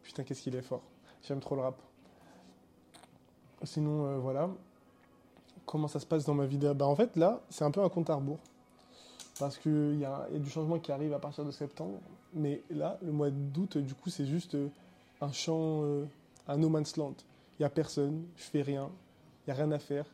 Putain, 0.03 0.21
qu'est-ce 0.21 0.43
qu'il 0.43 0.55
est 0.55 0.61
fort. 0.61 0.83
J'aime 1.23 1.39
trop 1.39 1.55
le 1.55 1.63
rap. 1.63 1.81
Sinon, 3.63 4.05
euh, 4.05 4.17
voilà. 4.19 4.47
Comment 5.65 5.87
ça 5.87 5.99
se 5.99 6.05
passe 6.05 6.23
dans 6.23 6.35
ma 6.35 6.45
vie 6.45 6.59
Bah, 6.59 6.85
En 6.85 6.95
fait, 6.95 7.15
là, 7.15 7.41
c'est 7.49 7.63
un 7.63 7.71
peu 7.71 7.81
un 7.81 7.89
compte 7.89 8.11
à 8.11 8.13
rebours. 8.13 8.37
Parce 9.39 9.57
qu'il 9.57 9.97
y, 9.99 10.05
a 10.05 10.27
y 10.31 10.35
a 10.35 10.39
du 10.39 10.51
changement 10.51 10.77
qui 10.77 10.91
arrive 10.91 11.13
à 11.13 11.19
partir 11.19 11.45
de 11.45 11.49
septembre. 11.49 11.97
Mais 12.35 12.61
là, 12.69 12.99
le 13.01 13.11
mois 13.11 13.31
d'août, 13.31 13.79
du 13.79 13.95
coup, 13.95 14.11
c'est 14.11 14.27
juste 14.27 14.53
euh, 14.53 14.67
un 15.19 15.31
champ, 15.31 15.81
euh, 15.81 16.05
un 16.47 16.57
no 16.57 16.69
man's 16.69 16.95
land. 16.95 17.15
Il 17.57 17.63
n'y 17.63 17.65
a 17.65 17.71
personne, 17.71 18.23
je 18.35 18.43
fais 18.43 18.61
rien, 18.61 18.91
n'y 19.47 19.53
a 19.53 19.56
rien 19.56 19.71
à 19.71 19.80
faire. 19.80 20.06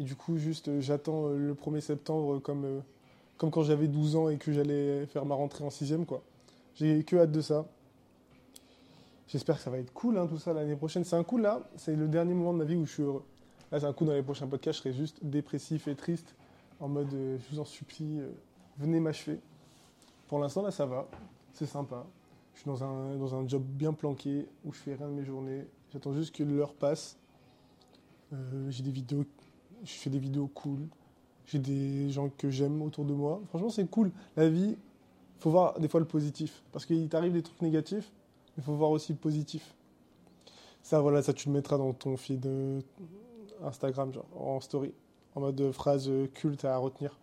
Et 0.00 0.04
du 0.04 0.16
coup, 0.16 0.38
juste, 0.38 0.68
euh, 0.68 0.80
j'attends 0.80 1.26
euh, 1.26 1.36
le 1.36 1.54
1er 1.54 1.80
septembre 1.80 2.38
comme, 2.38 2.64
euh, 2.64 2.80
comme 3.36 3.50
quand 3.50 3.62
j'avais 3.62 3.86
12 3.86 4.16
ans 4.16 4.28
et 4.30 4.38
que 4.38 4.50
j'allais 4.50 5.04
faire 5.06 5.26
ma 5.26 5.34
rentrée 5.34 5.62
en 5.62 5.70
6 5.70 5.94
quoi. 6.06 6.22
J'ai 6.74 7.04
que 7.04 7.16
hâte 7.16 7.32
de 7.32 7.42
ça. 7.42 7.66
J'espère 9.28 9.56
que 9.56 9.62
ça 9.62 9.70
va 9.70 9.78
être 9.78 9.92
cool, 9.92 10.16
hein, 10.16 10.26
tout 10.26 10.38
ça, 10.38 10.54
l'année 10.54 10.74
prochaine. 10.74 11.04
C'est 11.04 11.16
un 11.16 11.22
coup, 11.22 11.36
là, 11.36 11.60
c'est 11.76 11.94
le 11.94 12.08
dernier 12.08 12.32
moment 12.32 12.52
de 12.54 12.58
ma 12.58 12.64
vie 12.64 12.76
où 12.76 12.86
je 12.86 12.92
suis 12.92 13.02
heureux. 13.02 13.24
Là, 13.70 13.78
c'est 13.78 13.86
un 13.86 13.92
coup, 13.92 14.06
dans 14.06 14.14
les 14.14 14.22
prochains 14.22 14.46
podcasts, 14.46 14.78
je 14.78 14.82
serai 14.82 14.92
juste 14.94 15.18
dépressif 15.22 15.86
et 15.86 15.94
triste, 15.94 16.34
en 16.80 16.88
mode, 16.88 17.10
je 17.12 17.52
vous 17.52 17.60
en 17.60 17.64
supplie, 17.64 18.20
venez 18.78 18.98
m'achever. 18.98 19.38
Pour 20.26 20.38
l'instant, 20.40 20.62
là, 20.62 20.70
ça 20.70 20.86
va. 20.86 21.06
C'est 21.52 21.66
sympa. 21.66 22.06
Je 22.54 22.60
suis 22.60 22.66
dans 22.68 22.82
un, 22.82 23.16
dans 23.16 23.34
un 23.34 23.46
job 23.46 23.62
bien 23.62 23.92
planqué, 23.92 24.48
où 24.64 24.72
je 24.72 24.78
fais 24.78 24.94
rien 24.94 25.08
de 25.08 25.12
mes 25.12 25.24
journées. 25.24 25.66
J'attends 25.92 26.14
juste 26.14 26.34
que 26.34 26.42
l'heure 26.42 26.74
passe. 26.74 27.16
Euh, 28.32 28.70
j'ai 28.70 28.82
des 28.82 28.90
vidéos, 28.90 29.24
je 29.84 29.92
fais 29.92 30.10
des 30.10 30.18
vidéos 30.18 30.48
cool. 30.48 30.80
J'ai 31.46 31.58
des 31.58 32.10
gens 32.10 32.28
que 32.28 32.50
j'aime 32.50 32.80
autour 32.82 33.04
de 33.04 33.12
moi. 33.12 33.40
Franchement, 33.48 33.70
c'est 33.70 33.88
cool. 33.90 34.12
La 34.36 34.48
vie, 34.48 34.76
faut 35.40 35.50
voir 35.50 35.78
des 35.80 35.88
fois 35.88 36.00
le 36.00 36.06
positif. 36.06 36.62
Parce 36.72 36.86
qu'il 36.86 37.08
t'arrive 37.08 37.32
des 37.32 37.42
trucs 37.42 37.60
négatifs, 37.62 38.12
il 38.56 38.62
faut 38.62 38.74
voir 38.74 38.90
aussi 38.90 39.12
le 39.12 39.18
positif. 39.18 39.74
Ça, 40.82 41.00
voilà, 41.00 41.22
ça 41.22 41.32
tu 41.32 41.48
le 41.48 41.54
mettras 41.54 41.76
dans 41.76 41.92
ton 41.92 42.16
feed 42.16 42.46
euh, 42.46 42.80
Instagram, 43.62 44.12
genre 44.12 44.26
en 44.36 44.60
story, 44.60 44.92
en 45.34 45.40
mode 45.40 45.56
de 45.56 45.72
phrase 45.72 46.08
euh, 46.08 46.26
culte 46.26 46.64
à 46.64 46.76
retenir. 46.76 47.18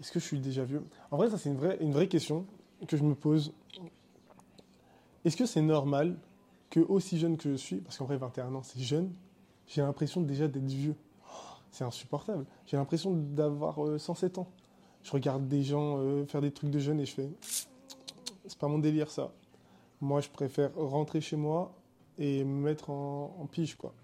Est-ce 0.00 0.12
que 0.12 0.20
je 0.20 0.24
suis 0.24 0.40
déjà 0.40 0.64
vieux? 0.64 0.82
En 1.10 1.16
vrai, 1.16 1.30
ça 1.30 1.38
c'est 1.38 1.48
une 1.48 1.56
vraie, 1.56 1.78
une 1.80 1.92
vraie 1.92 2.08
question 2.08 2.46
que 2.86 2.96
je 2.96 3.02
me 3.02 3.14
pose. 3.14 3.52
Est-ce 5.24 5.36
que 5.36 5.46
c'est 5.46 5.62
normal 5.62 6.16
que 6.70 6.80
aussi 6.80 7.18
jeune 7.18 7.36
que 7.36 7.50
je 7.50 7.56
suis, 7.56 7.76
parce 7.76 7.96
qu'en 7.96 8.04
vrai 8.04 8.16
21 8.16 8.54
ans 8.54 8.62
c'est 8.62 8.80
jeune, 8.80 9.10
j'ai 9.66 9.82
l'impression 9.82 10.20
déjà 10.20 10.48
d'être 10.48 10.64
vieux. 10.64 10.96
C'est 11.70 11.84
insupportable. 11.84 12.46
J'ai 12.66 12.76
l'impression 12.76 13.12
d'avoir 13.12 13.84
euh, 13.84 13.98
107 13.98 14.38
ans. 14.38 14.48
Je 15.02 15.10
regarde 15.10 15.48
des 15.48 15.62
gens 15.62 15.98
euh, 15.98 16.24
faire 16.26 16.40
des 16.40 16.52
trucs 16.52 16.70
de 16.70 16.78
jeunes 16.78 17.00
et 17.00 17.06
je 17.06 17.14
fais 17.14 17.28
c'est 18.46 18.58
pas 18.58 18.68
mon 18.68 18.78
délire 18.78 19.10
ça. 19.10 19.32
Moi, 20.00 20.20
je 20.20 20.28
préfère 20.28 20.74
rentrer 20.76 21.20
chez 21.20 21.36
moi 21.36 21.72
et 22.18 22.44
me 22.44 22.62
mettre 22.62 22.90
en, 22.90 23.36
en 23.40 23.46
pige, 23.46 23.76
quoi. 23.76 23.94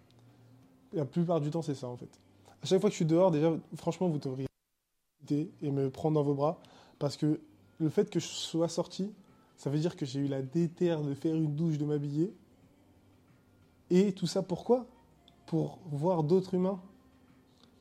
La 0.92 1.04
plupart 1.04 1.40
du 1.40 1.50
temps, 1.50 1.62
c'est 1.62 1.74
ça, 1.74 1.88
en 1.88 1.96
fait. 1.96 2.08
À 2.62 2.66
chaque 2.66 2.80
fois 2.80 2.90
que 2.90 2.94
je 2.94 2.96
suis 2.96 3.04
dehors, 3.04 3.30
déjà, 3.30 3.52
franchement, 3.76 4.08
vous 4.08 4.18
devriez 4.18 4.46
et 5.30 5.70
me 5.70 5.90
prendre 5.90 6.14
dans 6.14 6.22
vos 6.22 6.34
bras, 6.34 6.60
parce 6.98 7.16
que 7.16 7.40
le 7.78 7.88
fait 7.88 8.10
que 8.10 8.18
je 8.18 8.26
sois 8.26 8.68
sorti, 8.68 9.12
ça 9.56 9.70
veut 9.70 9.78
dire 9.78 9.96
que 9.96 10.04
j'ai 10.04 10.20
eu 10.20 10.26
la 10.26 10.42
déterre 10.42 11.02
de 11.02 11.14
faire 11.14 11.34
une 11.34 11.54
douche, 11.54 11.78
de 11.78 11.84
m'habiller. 11.84 12.34
Et 13.90 14.12
tout 14.12 14.26
ça, 14.26 14.42
pourquoi? 14.42 14.86
Pour 15.50 15.80
voir 15.90 16.22
d'autres 16.22 16.54
humains. 16.54 16.78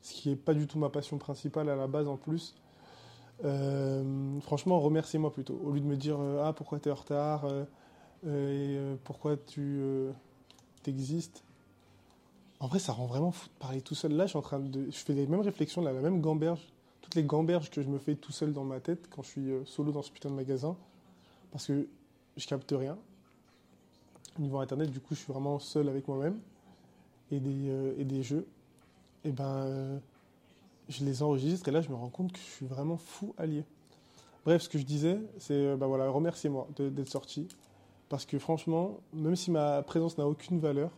Ce 0.02 0.12
qui 0.12 0.28
n'est 0.28 0.34
pas 0.34 0.54
du 0.54 0.66
tout 0.66 0.76
ma 0.76 0.88
passion 0.88 1.18
principale 1.18 1.68
à 1.68 1.76
la 1.76 1.86
base, 1.86 2.08
en 2.08 2.16
plus. 2.16 2.56
Euh, 3.44 4.40
franchement, 4.40 4.80
remerciez-moi 4.80 5.32
plutôt. 5.32 5.54
Au 5.64 5.70
lieu 5.70 5.78
de 5.78 5.86
me 5.86 5.96
dire 5.96 6.16
euh, 6.18 6.42
Ah, 6.44 6.52
pourquoi 6.52 6.80
tu 6.80 6.88
es 6.88 6.92
en 6.92 6.96
retard 6.96 7.44
euh, 8.26 8.96
et, 8.96 8.98
pourquoi 9.04 9.36
tu 9.36 9.80
t'existes. 10.82 11.44
En 12.58 12.66
vrai, 12.66 12.80
ça 12.80 12.92
rend 12.92 13.06
vraiment 13.06 13.30
fou 13.30 13.46
de 13.46 13.58
parler 13.60 13.82
tout 13.82 13.94
seul. 13.94 14.14
Là, 14.14 14.24
je 14.24 14.30
suis 14.30 14.38
en 14.38 14.42
train 14.42 14.58
de. 14.58 14.86
Je 14.86 14.98
fais 14.98 15.12
les 15.12 15.28
mêmes 15.28 15.42
réflexions, 15.42 15.80
là, 15.80 15.92
la 15.92 16.00
même 16.00 16.20
gamberge. 16.20 16.72
Toutes 17.02 17.14
les 17.14 17.22
gamberges 17.22 17.70
que 17.70 17.82
je 17.82 17.88
me 17.88 17.98
fais 17.98 18.16
tout 18.16 18.32
seul 18.32 18.52
dans 18.52 18.64
ma 18.64 18.80
tête 18.80 19.08
quand 19.08 19.22
je 19.22 19.28
suis 19.28 19.52
solo 19.64 19.92
dans 19.92 20.02
ce 20.02 20.10
putain 20.10 20.28
de 20.28 20.34
magasin. 20.34 20.76
Parce 21.52 21.68
que 21.68 21.86
je 22.36 22.46
capte 22.48 22.74
rien. 22.76 22.98
Au 24.36 24.42
niveau 24.42 24.58
internet, 24.58 24.90
du 24.90 24.98
coup, 24.98 25.14
je 25.14 25.20
suis 25.20 25.32
vraiment 25.32 25.60
seul 25.60 25.88
avec 25.88 26.08
moi-même. 26.08 26.40
Et 27.30 27.40
des, 27.40 27.68
euh, 27.68 27.94
et 27.98 28.04
des 28.04 28.22
jeux. 28.22 28.46
Et 29.24 29.32
ben. 29.32 29.44
euh, 29.44 29.98
je 30.88 31.04
les 31.04 31.22
enregistre 31.22 31.68
et 31.68 31.70
là, 31.70 31.80
je 31.82 31.88
me 31.88 31.94
rends 31.94 32.08
compte 32.08 32.32
que 32.32 32.38
je 32.38 32.44
suis 32.44 32.66
vraiment 32.66 32.96
fou 32.96 33.34
allié. 33.38 33.64
Bref, 34.44 34.62
ce 34.62 34.68
que 34.68 34.78
je 34.78 34.84
disais, 34.84 35.20
c'est. 35.38 35.76
bah 35.76 35.86
voilà, 35.86 36.08
remerciez-moi 36.10 36.66
d'être 36.76 37.08
sorti. 37.08 37.46
Parce 38.08 38.26
que 38.26 38.38
franchement, 38.40 38.98
même 39.12 39.36
si 39.36 39.52
ma 39.52 39.82
présence 39.82 40.18
n'a 40.18 40.26
aucune 40.26 40.58
valeur, 40.58 40.90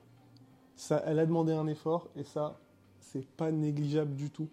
ça, 0.77 1.03
elle 1.07 1.19
a 1.19 1.27
demandé 1.27 1.53
un 1.53 1.67
effort 1.67 2.09
et 2.17 2.25
ça, 2.25 2.59
c'est 3.01 3.27
pas 3.27 3.51
négligeable 3.51 4.15
du 4.15 4.31
tout. 4.31 4.49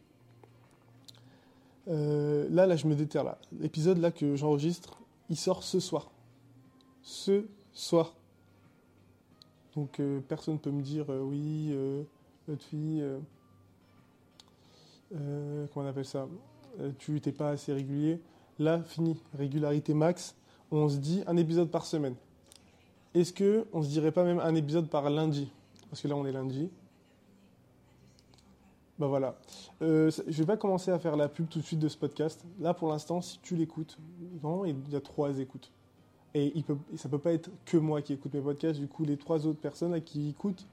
Là, 1.88 2.68
là, 2.68 2.76
je 2.76 2.86
me 2.86 2.96
déterre. 2.96 3.38
L'épisode 3.58 3.98
là 3.98 4.12
que 4.12 4.36
j'enregistre, 4.36 5.00
il 5.30 5.38
sort 5.38 5.64
ce 5.64 5.80
soir. 5.80 6.12
Ce 7.02 7.48
soir. 7.72 8.14
Donc 9.76 10.00
euh, 10.00 10.20
personne 10.28 10.60
peut 10.60 10.72
me 10.72 10.82
dire 10.82 11.06
euh, 11.10 11.22
oui, 11.22 11.70
euh, 11.72 12.04
notre 12.48 12.64
fille, 12.64 13.04
comment 15.12 15.86
on 15.86 15.90
appelle 15.90 16.06
ça 16.06 16.28
Tu 16.98 17.20
t'es 17.22 17.32
pas 17.32 17.52
assez 17.52 17.74
régulier. 17.74 18.20
Là, 18.58 18.82
fini, 18.84 19.18
régularité 19.38 19.94
max. 19.94 20.36
On 20.72 20.90
se 20.90 20.98
dit 20.98 21.24
un 21.28 21.38
épisode 21.38 21.70
par 21.72 21.86
semaine. 21.86 22.16
Est-ce 23.14 23.34
que 23.34 23.66
on 23.74 23.82
se 23.82 23.90
dirait 23.90 24.12
pas 24.12 24.24
même 24.24 24.40
un 24.40 24.54
épisode 24.56 24.90
par 24.90 25.10
lundi? 25.10 25.52
Parce 25.90 26.02
que 26.02 26.08
là, 26.08 26.16
on 26.16 26.26
est 26.26 26.32
lundi. 26.32 26.70
Bah 29.00 29.08
voilà. 29.08 29.36
Euh, 29.82 30.12
je 30.28 30.38
vais 30.38 30.46
pas 30.46 30.58
commencer 30.58 30.92
à 30.92 31.00
faire 31.00 31.16
la 31.16 31.30
pub 31.30 31.48
tout 31.48 31.60
de 31.60 31.64
suite 31.64 31.80
de 31.80 31.88
ce 31.88 31.98
podcast. 31.98 32.44
Là, 32.60 32.74
pour 32.74 32.90
l'instant, 32.90 33.22
si 33.22 33.40
tu 33.40 33.56
l'écoutes, 33.56 33.98
vraiment, 34.42 34.66
il 34.66 34.76
y 34.90 34.96
a 34.96 35.02
trois 35.02 35.40
écoutes. 35.40 35.72
Et 36.36 36.52
il 36.56 36.64
peut, 36.64 36.78
ça 36.96 37.10
peut 37.10 37.18
pas 37.18 37.34
être 37.34 37.50
que 37.66 37.78
moi 37.78 38.02
qui 38.02 38.14
écoute 38.14 38.34
mes 38.34 38.42
podcasts. 38.42 38.80
Du 38.80 38.88
coup, 38.88 39.04
les 39.04 39.18
trois 39.18 39.48
autres 39.48 39.60
personnes 39.60 39.92
là, 39.92 40.00
qui 40.00 40.30
écoutent, 40.30 40.68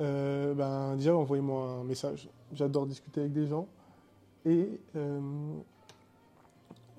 euh, 0.00 0.54
ben, 0.54 0.96
déjà, 0.96 1.16
envoyez-moi 1.16 1.70
un 1.80 1.84
message. 1.84 2.28
J'adore 2.52 2.86
discuter 2.86 3.20
avec 3.20 3.32
des 3.32 3.46
gens. 3.46 3.66
Et 4.44 4.80
euh, 4.94 5.20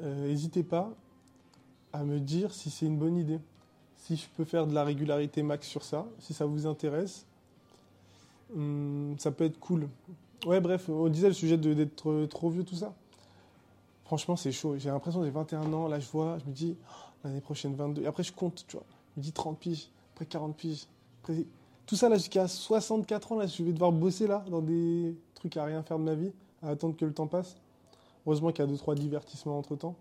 euh, 0.01 0.27
n'hésitez 0.27 0.63
pas 0.63 0.91
à 1.93 2.03
me 2.03 2.19
dire 2.19 2.53
si 2.53 2.69
c'est 2.69 2.85
une 2.85 2.97
bonne 2.97 3.15
idée. 3.15 3.39
Si 3.95 4.17
je 4.17 4.27
peux 4.35 4.43
faire 4.43 4.67
de 4.67 4.73
la 4.73 4.83
régularité 4.83 5.41
max 5.41 5.67
sur 5.67 5.83
ça, 5.83 6.05
si 6.19 6.33
ça 6.33 6.45
vous 6.45 6.67
intéresse, 6.67 7.25
hum, 8.53 9.15
ça 9.17 9.31
peut 9.31 9.45
être 9.45 9.59
cool. 9.59 9.87
Ouais, 10.45 10.59
bref, 10.59 10.89
on 10.89 11.07
disait 11.07 11.27
le 11.27 11.33
sujet 11.33 11.57
d'être 11.57 12.25
trop 12.25 12.49
vieux, 12.49 12.63
tout 12.63 12.75
ça. 12.75 12.93
Franchement, 14.03 14.35
c'est 14.35 14.51
chaud. 14.51 14.77
J'ai 14.77 14.89
l'impression 14.89 15.19
que 15.19 15.25
j'ai 15.25 15.31
21 15.31 15.73
ans. 15.73 15.87
Là, 15.87 15.99
je 15.99 16.07
vois, 16.09 16.37
je 16.39 16.45
me 16.45 16.53
dis, 16.53 16.77
l'année 17.23 17.41
prochaine, 17.41 17.75
22. 17.75 18.03
Et 18.03 18.07
après, 18.07 18.23
je 18.23 18.31
compte, 18.31 18.65
tu 18.67 18.77
vois. 18.77 18.85
Je 19.15 19.21
me 19.21 19.23
dis 19.23 19.31
30 19.31 19.57
piges, 19.57 19.89
après 20.13 20.25
40 20.25 20.55
piges. 20.55 20.87
Après, 21.21 21.45
tout 21.85 21.95
ça, 21.95 22.09
là, 22.09 22.17
jusqu'à 22.17 22.47
64 22.47 23.31
ans, 23.31 23.37
là, 23.37 23.47
je 23.47 23.63
vais 23.63 23.71
devoir 23.71 23.91
bosser, 23.91 24.27
là, 24.27 24.43
dans 24.49 24.61
des 24.61 25.15
trucs 25.35 25.55
à 25.57 25.63
rien 25.63 25.81
faire 25.83 25.97
de 25.99 26.03
ma 26.03 26.15
vie, 26.15 26.31
à 26.61 26.69
attendre 26.69 26.95
que 26.95 27.05
le 27.05 27.13
temps 27.13 27.27
passe. 27.27 27.55
Heureusement 28.25 28.51
qu'il 28.51 28.65
y 28.65 28.67
a 28.67 28.71
2-3 28.71 28.95
divertissements 28.95 29.57
entre-temps. 29.57 29.95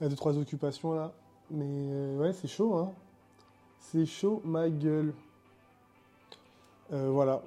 Il 0.00 0.08
y 0.08 0.10
a 0.10 0.14
2-3 0.14 0.38
occupations, 0.38 0.92
là. 0.92 1.12
Mais 1.50 1.64
euh, 1.66 2.18
ouais, 2.18 2.32
c'est 2.32 2.48
chaud, 2.48 2.74
hein. 2.74 2.92
C'est 3.80 4.06
chaud, 4.06 4.40
ma 4.44 4.70
gueule. 4.70 5.12
Euh, 6.92 7.10
voilà. 7.10 7.42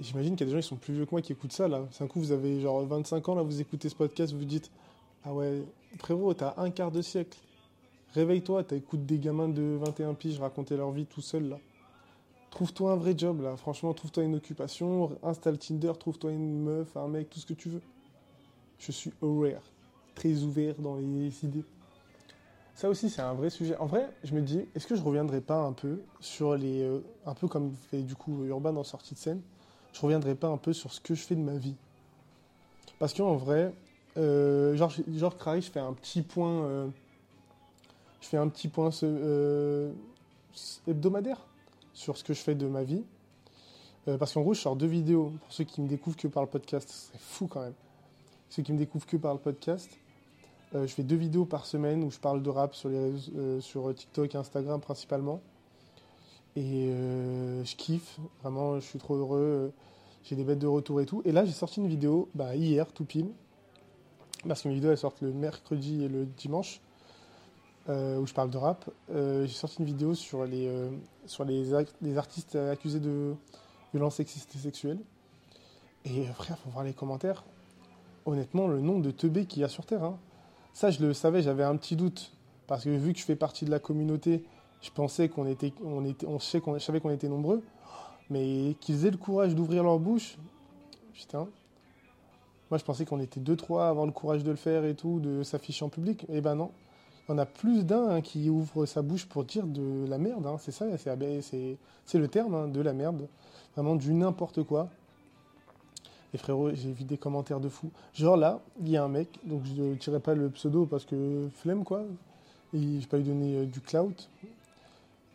J'imagine 0.00 0.36
qu'il 0.36 0.46
y 0.46 0.50
a 0.50 0.52
des 0.52 0.56
gens 0.58 0.62
qui 0.62 0.68
sont 0.68 0.76
plus 0.76 0.94
vieux 0.94 1.04
que 1.04 1.10
moi 1.10 1.20
qui 1.20 1.32
écoutent 1.32 1.52
ça, 1.52 1.68
là. 1.68 1.86
C'est 1.90 2.04
un 2.04 2.06
coup, 2.06 2.20
vous 2.20 2.32
avez 2.32 2.60
genre 2.60 2.84
25 2.86 3.28
ans, 3.28 3.34
là, 3.34 3.42
vous 3.42 3.60
écoutez 3.60 3.88
ce 3.90 3.94
podcast, 3.94 4.32
vous 4.32 4.38
vous 4.38 4.44
dites 4.46 4.70
Ah 5.24 5.34
ouais, 5.34 5.62
frérot, 5.98 6.32
t'as 6.32 6.54
un 6.56 6.70
quart 6.70 6.90
de 6.90 7.02
siècle. 7.02 7.38
Réveille-toi, 8.16 8.64
t'écoutes 8.64 9.04
des 9.04 9.18
gamins 9.18 9.50
de 9.50 9.76
21 9.78 10.14
piges 10.14 10.40
raconter 10.40 10.74
leur 10.74 10.90
vie 10.90 11.04
tout 11.04 11.20
seul, 11.20 11.50
là. 11.50 11.58
Trouve-toi 12.48 12.92
un 12.92 12.96
vrai 12.96 13.12
job, 13.14 13.42
là. 13.42 13.58
Franchement, 13.58 13.92
trouve-toi 13.92 14.22
une 14.22 14.36
occupation, 14.36 15.10
installe 15.22 15.58
Tinder, 15.58 15.92
trouve-toi 16.00 16.32
une 16.32 16.62
meuf, 16.62 16.96
un 16.96 17.08
mec, 17.08 17.28
tout 17.28 17.38
ce 17.40 17.44
que 17.44 17.52
tu 17.52 17.68
veux. 17.68 17.82
Je 18.78 18.90
suis 18.90 19.12
aware, 19.20 19.60
très 20.14 20.32
ouvert 20.44 20.76
dans 20.78 20.96
les 20.96 21.44
idées. 21.44 21.64
Ça 22.74 22.88
aussi, 22.88 23.10
c'est 23.10 23.20
un 23.20 23.34
vrai 23.34 23.50
sujet. 23.50 23.76
En 23.76 23.84
vrai, 23.84 24.08
je 24.24 24.34
me 24.34 24.40
dis, 24.40 24.64
est-ce 24.74 24.86
que 24.86 24.96
je 24.96 25.02
reviendrai 25.02 25.42
pas 25.42 25.58
un 25.58 25.74
peu 25.74 26.00
sur 26.18 26.56
les. 26.56 26.84
euh, 26.84 27.00
un 27.26 27.34
peu 27.34 27.48
comme 27.48 27.70
fait 27.90 28.00
du 28.00 28.14
coup 28.14 28.44
Urbain 28.46 28.72
dans 28.72 28.82
Sortie 28.82 29.12
de 29.12 29.18
scène, 29.18 29.42
je 29.92 30.00
reviendrai 30.00 30.34
pas 30.34 30.48
un 30.48 30.56
peu 30.56 30.72
sur 30.72 30.90
ce 30.90 31.02
que 31.02 31.14
je 31.14 31.20
fais 31.20 31.34
de 31.34 31.40
ma 31.42 31.58
vie? 31.58 31.76
Parce 32.98 33.12
qu'en 33.12 33.36
vrai, 33.36 33.74
euh, 34.16 34.74
genre, 34.74 34.90
genre 35.06 35.36
Craig, 35.36 35.60
je 35.60 35.70
fais 35.70 35.80
un 35.80 35.92
petit 35.92 36.22
point. 36.22 36.64
euh, 36.64 36.88
je 38.20 38.26
fais 38.28 38.36
un 38.36 38.48
petit 38.48 38.68
point 38.68 38.90
ce- 38.90 39.06
euh, 39.06 39.92
hebdomadaire 40.86 41.40
sur 41.92 42.16
ce 42.16 42.24
que 42.24 42.34
je 42.34 42.40
fais 42.40 42.54
de 42.54 42.66
ma 42.66 42.82
vie. 42.82 43.02
Euh, 44.08 44.16
parce 44.18 44.32
qu'en 44.34 44.42
gros, 44.42 44.54
je 44.54 44.60
sors 44.60 44.76
deux 44.76 44.86
vidéos. 44.86 45.32
Pour 45.42 45.52
ceux 45.52 45.64
qui 45.64 45.80
me 45.80 45.88
découvrent 45.88 46.16
que 46.16 46.28
par 46.28 46.42
le 46.42 46.48
podcast, 46.48 46.88
c'est 47.12 47.18
fou 47.20 47.46
quand 47.46 47.60
même. 47.62 47.74
Ceux 48.50 48.62
qui 48.62 48.72
me 48.72 48.78
découvrent 48.78 49.06
que 49.06 49.16
par 49.16 49.34
le 49.34 49.40
podcast, 49.40 49.90
euh, 50.74 50.86
je 50.86 50.92
fais 50.94 51.02
deux 51.02 51.16
vidéos 51.16 51.44
par 51.44 51.66
semaine 51.66 52.04
où 52.04 52.10
je 52.10 52.18
parle 52.18 52.42
de 52.42 52.50
rap 52.50 52.74
sur, 52.74 52.90
euh, 52.90 53.92
TikTok 53.92 54.34
et 54.34 54.38
Instagram 54.38 54.80
principalement. 54.80 55.40
Et 56.54 56.88
euh, 56.90 57.64
je 57.64 57.76
kiffe, 57.76 58.18
vraiment, 58.42 58.76
je 58.80 58.86
suis 58.86 58.98
trop 58.98 59.14
heureux. 59.16 59.38
euh, 59.40 59.68
J'ai 60.24 60.36
des 60.36 60.44
bêtes 60.44 60.58
de 60.58 60.66
retour 60.66 61.00
et 61.00 61.06
tout. 61.06 61.22
Et 61.24 61.32
là, 61.32 61.44
j'ai 61.44 61.52
sorti 61.52 61.80
une 61.80 61.88
vidéo 61.88 62.28
bah, 62.34 62.56
hier, 62.56 62.90
tout 62.92 63.04
pile. 63.04 63.28
Parce 64.46 64.62
que 64.62 64.68
mes 64.68 64.74
vidéos, 64.74 64.90
elles 64.90 64.98
sortent 64.98 65.20
le 65.20 65.32
mercredi 65.32 66.02
et 66.04 66.08
le 66.08 66.24
dimanche, 66.26 66.80
euh, 67.88 68.18
où 68.18 68.26
je 68.26 68.34
parle 68.34 68.50
de 68.50 68.58
rap. 68.58 68.90
Euh, 69.10 69.46
j'ai 69.46 69.54
sorti 69.54 69.78
une 69.78 69.84
vidéo 69.84 70.14
sur 70.14 70.44
les, 70.44 70.66
euh, 70.66 70.90
sur 71.26 71.44
les, 71.44 71.72
artistes 72.16 72.56
accusés 72.56 73.00
de 73.00 73.34
violences 73.92 74.16
sexistes 74.16 74.54
et 74.54 74.58
sexuelles. 74.58 74.98
Et 76.04 76.24
frère, 76.24 76.58
faut 76.58 76.70
voir 76.70 76.84
les 76.84 76.92
commentaires. 76.92 77.44
Honnêtement, 78.24 78.66
le 78.66 78.80
nombre 78.80 79.02
de 79.02 79.10
teubés 79.10 79.46
qu'il 79.46 79.62
y 79.62 79.64
a 79.64 79.68
sur 79.68 79.86
Terre. 79.86 80.02
hein. 80.02 80.18
Ça, 80.72 80.90
je 80.90 81.00
le 81.04 81.14
savais, 81.14 81.42
j'avais 81.42 81.62
un 81.62 81.76
petit 81.76 81.96
doute. 81.96 82.32
Parce 82.66 82.84
que 82.84 82.90
vu 82.90 83.12
que 83.12 83.18
je 83.20 83.24
fais 83.24 83.36
partie 83.36 83.64
de 83.64 83.70
la 83.70 83.78
communauté, 83.78 84.44
je 84.82 84.90
pensais 84.90 85.28
qu'on 85.28 85.46
était, 85.46 85.68
était, 85.68 86.26
on 86.26 86.38
sait 86.40 86.60
qu'on, 86.60 86.76
qu'on 86.78 87.10
était 87.10 87.28
nombreux. 87.28 87.62
Mais 88.30 88.74
qu'ils 88.80 89.06
aient 89.06 89.12
le 89.12 89.16
courage 89.16 89.54
d'ouvrir 89.54 89.84
leur 89.84 90.00
bouche, 90.00 90.36
putain. 91.14 91.46
Moi, 92.70 92.78
je 92.78 92.84
pensais 92.84 93.04
qu'on 93.04 93.20
était 93.20 93.38
deux, 93.38 93.54
trois 93.54 93.86
à 93.86 93.88
avoir 93.90 94.06
le 94.06 94.12
courage 94.12 94.42
de 94.42 94.50
le 94.50 94.56
faire 94.56 94.84
et 94.84 94.96
tout, 94.96 95.20
de 95.20 95.44
s'afficher 95.44 95.84
en 95.84 95.88
public. 95.88 96.26
Eh 96.28 96.40
ben 96.40 96.56
non. 96.56 96.72
En 97.28 97.38
a 97.38 97.46
plus 97.46 97.84
d'un 97.84 98.08
hein, 98.08 98.20
qui 98.20 98.48
ouvre 98.50 98.86
sa 98.86 99.02
bouche 99.02 99.26
pour 99.26 99.44
dire 99.44 99.66
de 99.66 100.06
la 100.08 100.18
merde. 100.18 100.46
hein. 100.46 100.56
C'est 100.60 100.70
ça, 100.70 100.86
c'est, 100.96 102.18
le 102.18 102.28
terme, 102.28 102.54
hein, 102.54 102.68
de 102.68 102.80
la 102.80 102.92
merde. 102.92 103.26
Vraiment 103.74 103.96
du 103.96 104.14
n'importe 104.14 104.62
quoi. 104.62 104.88
Et 106.32 106.38
frérot, 106.38 106.70
j'ai 106.74 106.92
vu 106.92 107.04
des 107.04 107.18
commentaires 107.18 107.60
de 107.60 107.68
fou. 107.68 107.90
Genre 108.14 108.36
là, 108.36 108.60
il 108.80 108.90
y 108.90 108.96
a 108.96 109.02
un 109.02 109.08
mec, 109.08 109.28
donc 109.44 109.62
je 109.64 109.82
ne 109.82 109.94
tirerai 109.94 110.20
pas 110.20 110.34
le 110.34 110.50
pseudo 110.50 110.86
parce 110.86 111.04
que 111.04 111.48
flemme 111.54 111.82
quoi. 111.84 112.02
Et 112.74 112.80
je 112.80 113.00
vais 113.00 113.06
pas 113.06 113.16
lui 113.16 113.24
donner 113.24 113.56
euh, 113.56 113.64
du 113.64 113.80
clout. 113.80 114.28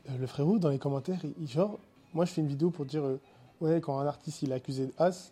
Euh, 0.10 0.18
le 0.20 0.28
frérot, 0.28 0.60
dans 0.60 0.70
les 0.70 0.80
commentaires, 0.80 1.20
il, 1.40 1.48
genre, 1.48 1.80
moi 2.14 2.26
je 2.26 2.32
fais 2.32 2.42
une 2.42 2.48
vidéo 2.48 2.70
pour 2.70 2.86
dire 2.86 3.04
euh, 3.04 3.20
ouais, 3.62 3.82
quand 3.82 4.00
un 4.00 4.06
artiste 4.06 4.42
il 4.44 4.52
est 4.52 4.56
accusé 4.56 4.88
de 4.88 4.94
as, 4.98 5.32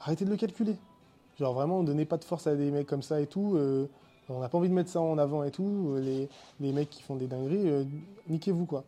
arrêtez 0.00 0.24
de 0.24 0.30
le 0.30 0.36
calculer. 0.36 0.76
Genre 1.38 1.54
vraiment, 1.54 1.82
donnez 1.82 2.04
pas 2.04 2.16
de 2.16 2.24
force 2.24 2.46
à 2.46 2.54
des 2.54 2.70
mecs 2.70 2.86
comme 2.86 3.02
ça 3.02 3.20
et 3.20 3.26
tout. 3.26 3.58
On 4.28 4.40
n'a 4.40 4.48
pas 4.48 4.58
envie 4.58 4.68
de 4.68 4.74
mettre 4.74 4.90
ça 4.90 5.00
en 5.00 5.18
avant 5.18 5.44
et 5.44 5.50
tout. 5.50 5.94
euh, 5.94 6.00
les, 6.00 6.28
les 6.60 6.72
mecs 6.72 6.90
qui 6.90 7.02
font 7.02 7.16
des 7.16 7.26
dingueries, 7.26 7.68
euh, 7.68 7.84
niquez-vous 8.28 8.66
quoi. 8.66 8.84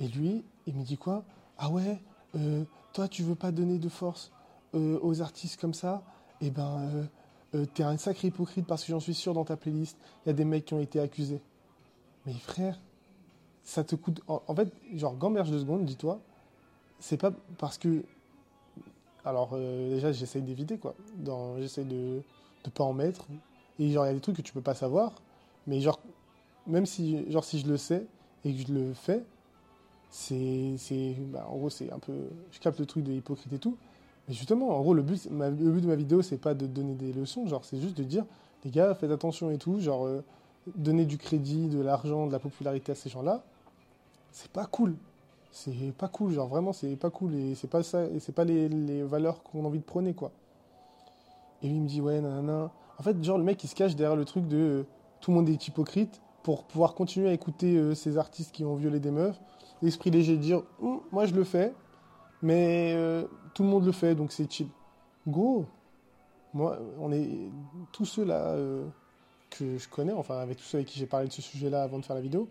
Et 0.00 0.08
lui, 0.08 0.44
il 0.66 0.74
me 0.74 0.84
dit 0.84 0.96
quoi? 0.96 1.24
Ah 1.58 1.70
ouais, 1.70 2.00
euh, 2.36 2.64
toi 2.92 3.08
tu 3.08 3.22
veux 3.22 3.34
pas 3.34 3.52
donner 3.52 3.78
de 3.78 3.88
force 3.88 4.30
aux 4.72 5.22
artistes 5.22 5.60
comme 5.60 5.74
ça? 5.74 6.02
Eh 6.40 6.50
ben, 6.50 7.08
t'es 7.74 7.84
un 7.84 7.96
sacré 7.96 8.26
hypocrite 8.28 8.66
parce 8.66 8.82
que 8.84 8.90
j'en 8.90 8.98
suis 8.98 9.14
sûr 9.14 9.32
dans 9.32 9.44
ta 9.44 9.56
playlist, 9.56 9.96
il 10.24 10.28
y 10.28 10.30
a 10.30 10.32
des 10.32 10.44
mecs 10.44 10.64
qui 10.64 10.74
ont 10.74 10.80
été 10.80 10.98
accusés. 10.98 11.40
Mais 12.26 12.32
frère, 12.32 12.80
ça 13.62 13.84
te 13.84 13.94
coûte. 13.94 14.20
En, 14.26 14.42
en 14.48 14.54
fait, 14.54 14.72
genre, 14.94 15.16
gamberge 15.16 15.52
de 15.52 15.60
secondes, 15.60 15.84
dis-toi, 15.84 16.18
c'est 16.98 17.16
pas 17.18 17.30
parce 17.56 17.78
que. 17.78 18.04
Alors, 19.24 19.56
déjà, 19.56 20.10
j'essaye 20.10 20.42
d'éviter, 20.42 20.76
quoi. 20.76 20.96
J'essaye 21.60 21.84
de 21.84 22.20
ne 22.64 22.70
pas 22.70 22.82
en 22.82 22.92
mettre. 22.92 23.26
Et 23.78 23.90
genre, 23.90 24.04
il 24.04 24.08
y 24.08 24.10
a 24.10 24.14
des 24.14 24.20
trucs 24.20 24.36
que 24.36 24.42
tu 24.42 24.52
peux 24.52 24.60
pas 24.60 24.74
savoir. 24.74 25.12
Mais 25.66 25.80
genre, 25.80 26.00
même 26.66 26.86
si, 26.86 27.30
genre, 27.30 27.44
si 27.44 27.58
je 27.60 27.66
le 27.66 27.76
sais 27.76 28.06
et 28.44 28.52
que 28.54 28.60
je 28.68 28.72
le 28.72 28.94
fais, 28.94 29.24
c'est. 30.10 30.76
bah, 31.32 31.46
en 31.48 31.56
gros, 31.56 31.70
c'est 31.70 31.92
un 31.92 31.98
peu. 31.98 32.12
Je 32.52 32.60
capte 32.60 32.78
le 32.80 32.86
truc 32.86 33.04
de 33.04 33.12
hypocrite 33.12 33.52
et 33.52 33.58
tout. 33.58 33.76
Mais 34.28 34.34
justement, 34.34 34.70
en 34.70 34.80
gros, 34.80 34.94
le 34.94 35.02
but, 35.02 35.28
le 35.30 35.50
but 35.50 35.80
de 35.80 35.86
ma 35.86 35.96
vidéo, 35.96 36.22
c'est 36.22 36.38
pas 36.38 36.54
de 36.54 36.66
donner 36.66 36.94
des 36.94 37.12
leçons. 37.12 37.46
Genre, 37.46 37.64
c'est 37.64 37.80
juste 37.80 37.96
de 37.96 38.04
dire, 38.04 38.24
les 38.64 38.70
gars, 38.70 38.94
faites 38.94 39.10
attention 39.10 39.50
et 39.50 39.58
tout. 39.58 39.80
Genre, 39.80 40.06
euh, 40.06 40.24
donner 40.76 41.04
du 41.04 41.18
crédit, 41.18 41.68
de 41.68 41.80
l'argent, 41.80 42.26
de 42.26 42.32
la 42.32 42.38
popularité 42.38 42.92
à 42.92 42.94
ces 42.94 43.10
gens-là, 43.10 43.42
c'est 44.32 44.50
pas 44.50 44.66
cool. 44.66 44.96
c'est 45.50 45.92
pas 45.96 46.08
cool, 46.08 46.32
genre 46.32 46.48
vraiment, 46.48 46.72
c'est 46.72 46.96
pas 46.96 47.10
cool 47.10 47.34
et 47.34 47.54
c'est 47.54 47.68
pas 47.68 47.82
ça, 47.82 48.04
et 48.06 48.20
c'est 48.20 48.32
pas 48.32 48.44
les, 48.44 48.68
les 48.68 49.02
valeurs 49.04 49.42
qu'on 49.42 49.64
a 49.64 49.68
envie 49.68 49.78
de 49.78 49.84
prôner, 49.84 50.14
quoi. 50.14 50.32
Et 51.62 51.68
lui, 51.68 51.76
il 51.76 51.82
me 51.82 51.88
dit, 51.88 52.00
ouais, 52.00 52.20
nanana. 52.20 52.70
En 52.98 53.02
fait, 53.02 53.22
genre, 53.22 53.38
le 53.38 53.44
mec, 53.44 53.62
il 53.64 53.68
se 53.68 53.74
cache 53.74 53.96
derrière 53.96 54.16
le 54.16 54.24
truc 54.24 54.46
de 54.46 54.56
euh, 54.56 54.86
tout 55.20 55.30
le 55.30 55.36
monde 55.36 55.48
est 55.48 55.68
hypocrite 55.68 56.20
pour 56.42 56.64
pouvoir 56.64 56.94
continuer 56.94 57.28
à 57.28 57.32
écouter 57.32 57.76
euh, 57.76 57.94
ces 57.94 58.18
artistes 58.18 58.52
qui 58.52 58.64
ont 58.64 58.76
violé 58.76 59.00
des 59.00 59.10
meufs. 59.10 59.40
L'esprit 59.82 60.10
léger 60.10 60.36
de 60.36 60.42
dire, 60.42 60.62
Hum, 60.80 61.00
moi, 61.10 61.26
je 61.26 61.34
le 61.34 61.44
fais, 61.44 61.74
mais 62.42 62.92
euh, 62.94 63.26
tout 63.54 63.62
le 63.62 63.68
monde 63.68 63.84
le 63.84 63.92
fait, 63.92 64.14
donc 64.14 64.32
c'est 64.32 64.50
chill. 64.50 64.68
Gros, 65.26 65.64
moi, 66.52 66.78
on 67.00 67.10
est 67.12 67.50
tous 67.92 68.04
ceux 68.04 68.24
là 68.24 68.54
que 69.50 69.78
je 69.78 69.88
connais, 69.88 70.12
enfin, 70.12 70.38
avec 70.38 70.58
tous 70.58 70.64
ceux 70.64 70.78
avec 70.78 70.88
qui 70.88 70.98
j'ai 70.98 71.06
parlé 71.06 71.26
de 71.26 71.32
ce 71.32 71.42
sujet-là 71.42 71.82
avant 71.82 71.98
de 71.98 72.04
faire 72.04 72.14
la 72.14 72.22
vidéo, 72.22 72.48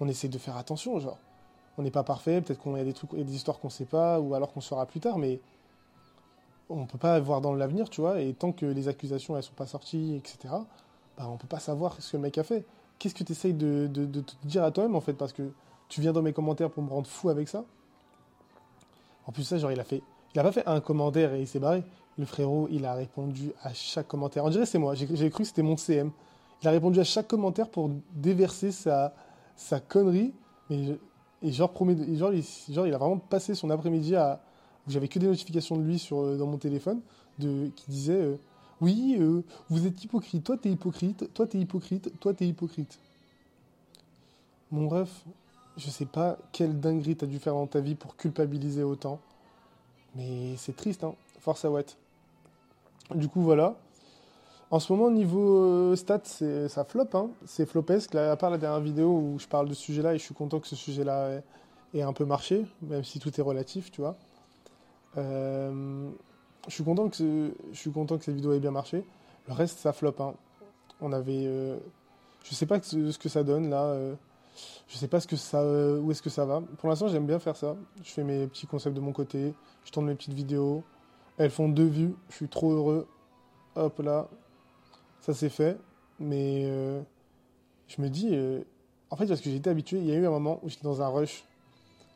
on 0.00 0.08
essaie 0.08 0.28
de 0.28 0.38
faire 0.38 0.56
attention, 0.56 0.98
genre. 1.00 1.18
On 1.76 1.82
n'est 1.82 1.90
pas 1.90 2.04
parfait, 2.04 2.40
peut-être 2.40 2.60
qu'on 2.60 2.76
y 2.76 2.80
a 2.80 2.84
des 2.84 2.92
trucs, 2.92 3.14
des 3.14 3.34
histoires 3.34 3.58
qu'on 3.58 3.68
sait 3.68 3.84
pas, 3.84 4.20
ou 4.20 4.34
alors 4.34 4.52
qu'on 4.52 4.60
saura 4.60 4.86
plus 4.86 5.00
tard, 5.00 5.18
mais 5.18 5.40
on 6.68 6.86
peut 6.86 6.98
pas 6.98 7.18
voir 7.20 7.40
dans 7.40 7.52
l'avenir, 7.52 7.90
tu 7.90 8.00
vois, 8.00 8.20
et 8.20 8.32
tant 8.32 8.52
que 8.52 8.66
les 8.66 8.88
accusations 8.88 9.36
elles 9.36 9.42
sont 9.42 9.54
pas 9.54 9.66
sorties, 9.66 10.14
etc., 10.16 10.54
bah, 11.16 11.28
on 11.28 11.36
peut 11.36 11.46
pas 11.46 11.60
savoir 11.60 11.96
ce 12.00 12.12
que 12.12 12.16
le 12.16 12.22
mec 12.22 12.38
a 12.38 12.44
fait. 12.44 12.64
Qu'est-ce 12.98 13.14
que 13.14 13.24
tu 13.24 13.32
essayes 13.32 13.54
de, 13.54 13.86
te 13.86 14.46
dire 14.46 14.64
à 14.64 14.70
toi-même, 14.70 14.96
en 14.96 15.00
fait, 15.00 15.12
parce 15.12 15.32
que 15.32 15.50
tu 15.88 16.00
viens 16.00 16.12
dans 16.12 16.22
mes 16.22 16.32
commentaires 16.32 16.70
pour 16.70 16.82
me 16.82 16.90
rendre 16.90 17.06
fou 17.06 17.28
avec 17.28 17.48
ça 17.48 17.64
En 19.26 19.32
plus, 19.32 19.44
ça, 19.44 19.58
genre, 19.58 19.70
il 19.70 19.80
a 19.80 19.84
fait. 19.84 20.02
Il 20.34 20.40
a 20.40 20.42
pas 20.42 20.52
fait 20.52 20.66
un 20.66 20.80
commentaire 20.80 21.34
et 21.34 21.40
il 21.40 21.46
s'est 21.46 21.60
barré. 21.60 21.84
Le 22.18 22.24
frérot, 22.24 22.68
il 22.70 22.84
a 22.84 22.94
répondu 22.94 23.52
à 23.62 23.72
chaque 23.74 24.08
commentaire. 24.08 24.44
On 24.44 24.50
dirait 24.50 24.66
c'est 24.66 24.78
moi, 24.78 24.94
j'ai 24.94 25.30
cru 25.30 25.42
que 25.42 25.48
c'était 25.48 25.62
mon 25.62 25.76
CM. 25.76 26.10
Il 26.62 26.68
a 26.68 26.70
répondu 26.70 26.98
à 26.98 27.04
chaque 27.04 27.28
commentaire 27.28 27.68
pour 27.68 27.90
déverser 28.12 28.72
sa, 28.72 29.14
sa 29.56 29.80
connerie. 29.80 30.32
Mais 30.70 30.96
et 31.42 31.52
genre, 31.52 31.70
promet, 31.70 31.92
et 31.92 32.16
genre, 32.16 32.32
genre, 32.70 32.86
il 32.86 32.94
a 32.94 32.98
vraiment 32.98 33.18
passé 33.18 33.54
son 33.54 33.70
après-midi 33.70 34.16
à. 34.16 34.40
J'avais 34.86 35.08
que 35.08 35.18
des 35.18 35.26
notifications 35.26 35.76
de 35.76 35.82
lui 35.82 35.98
sur, 35.98 36.20
euh, 36.20 36.36
dans 36.36 36.46
mon 36.46 36.58
téléphone 36.58 37.00
qui 37.38 37.84
disaient 37.88 38.20
euh, 38.20 38.36
Oui, 38.80 39.16
euh, 39.18 39.42
vous 39.70 39.86
êtes 39.86 40.04
hypocrite, 40.04 40.44
toi 40.44 40.56
t'es 40.56 40.70
hypocrite, 40.70 41.32
toi 41.32 41.46
t'es 41.46 41.58
hypocrite, 41.58 42.12
toi 42.20 42.34
t'es 42.34 42.46
hypocrite. 42.46 42.98
Mon 44.70 44.88
ref, 44.88 45.24
je 45.76 45.88
sais 45.88 46.06
pas 46.06 46.36
quelle 46.52 46.78
dinguerie 46.78 47.16
t'as 47.16 47.26
dû 47.26 47.38
faire 47.38 47.54
dans 47.54 47.66
ta 47.66 47.80
vie 47.80 47.94
pour 47.94 48.16
culpabiliser 48.16 48.82
autant. 48.82 49.20
Mais 50.14 50.56
c'est 50.58 50.76
triste, 50.76 51.02
hein. 51.02 51.14
Force 51.40 51.64
à 51.64 51.70
Watt. 51.70 51.96
Du 53.14 53.28
coup, 53.28 53.42
voilà. 53.42 53.74
En 54.70 54.80
ce 54.80 54.92
moment, 54.92 55.10
niveau 55.10 55.94
stats, 55.96 56.22
ça 56.68 56.84
flop. 56.84 57.08
Hein. 57.14 57.28
C'est 57.44 57.66
flopesque. 57.66 58.14
À 58.14 58.36
part 58.36 58.50
la 58.50 58.58
dernière 58.58 58.80
vidéo 58.80 59.08
où 59.08 59.38
je 59.38 59.46
parle 59.46 59.68
de 59.68 59.74
ce 59.74 59.82
sujet-là, 59.82 60.14
et 60.14 60.18
je 60.18 60.24
suis 60.24 60.34
content 60.34 60.60
que 60.60 60.68
ce 60.68 60.76
sujet-là 60.76 61.42
ait 61.92 62.02
un 62.02 62.12
peu 62.12 62.24
marché, 62.24 62.64
même 62.82 63.04
si 63.04 63.18
tout 63.18 63.38
est 63.38 63.42
relatif, 63.42 63.90
tu 63.90 64.00
vois. 64.00 64.16
Euh, 65.16 66.10
je, 66.68 66.74
suis 66.74 66.84
content 66.84 67.08
que 67.08 68.24
cette 68.24 68.34
vidéo 68.34 68.52
ait 68.52 68.60
bien 68.60 68.70
marché. 68.70 69.04
Le 69.48 69.52
reste, 69.52 69.78
ça 69.78 69.92
flop. 69.92 70.14
Hein. 70.20 70.34
On 71.00 71.12
avait. 71.12 71.44
euh, 71.46 71.76
je 72.44 72.54
sais 72.54 72.66
pas 72.66 72.80
ce, 72.82 73.16
que 73.18 73.28
ça 73.28 73.42
donne 73.42 73.70
là. 73.70 73.84
euh, 73.84 74.14
je 74.88 74.96
sais 74.96 75.08
pas 75.08 75.20
ce 75.20 75.26
que 75.26 75.36
ça, 75.36 75.60
euh, 75.60 76.00
où 76.00 76.10
est-ce 76.10 76.22
que 76.22 76.30
ça 76.30 76.44
va. 76.44 76.62
Pour 76.78 76.88
l'instant, 76.88 77.08
j'aime 77.08 77.26
bien 77.26 77.38
faire 77.38 77.56
ça. 77.56 77.76
Je 78.02 78.10
fais 78.10 78.24
mes 78.24 78.46
petits 78.46 78.66
concepts 78.66 78.94
de 78.94 79.00
mon 79.00 79.12
côté. 79.12 79.54
Je 79.84 79.90
tourne 79.92 80.06
mes 80.06 80.14
petites 80.14 80.34
vidéos. 80.34 80.82
Elles 81.36 81.50
font 81.50 81.68
deux 81.68 81.86
vues. 81.86 82.14
Je 82.30 82.36
suis 82.36 82.48
trop 82.48 82.72
heureux. 82.72 83.06
Hop 83.76 83.98
là. 84.00 84.28
Ça 85.20 85.34
c'est 85.34 85.48
fait. 85.48 85.78
Mais 86.20 86.64
je 87.88 88.00
me 88.00 88.08
dis. 88.08 88.38
en 89.10 89.16
fait, 89.16 89.26
parce 89.26 89.40
que 89.40 89.50
j'étais 89.50 89.70
habitué, 89.70 89.98
il 89.98 90.06
y 90.06 90.12
a 90.12 90.14
eu 90.14 90.26
un 90.26 90.30
moment 90.30 90.60
où 90.62 90.68
j'étais 90.68 90.84
dans 90.84 91.02
un 91.02 91.08
rush. 91.08 91.44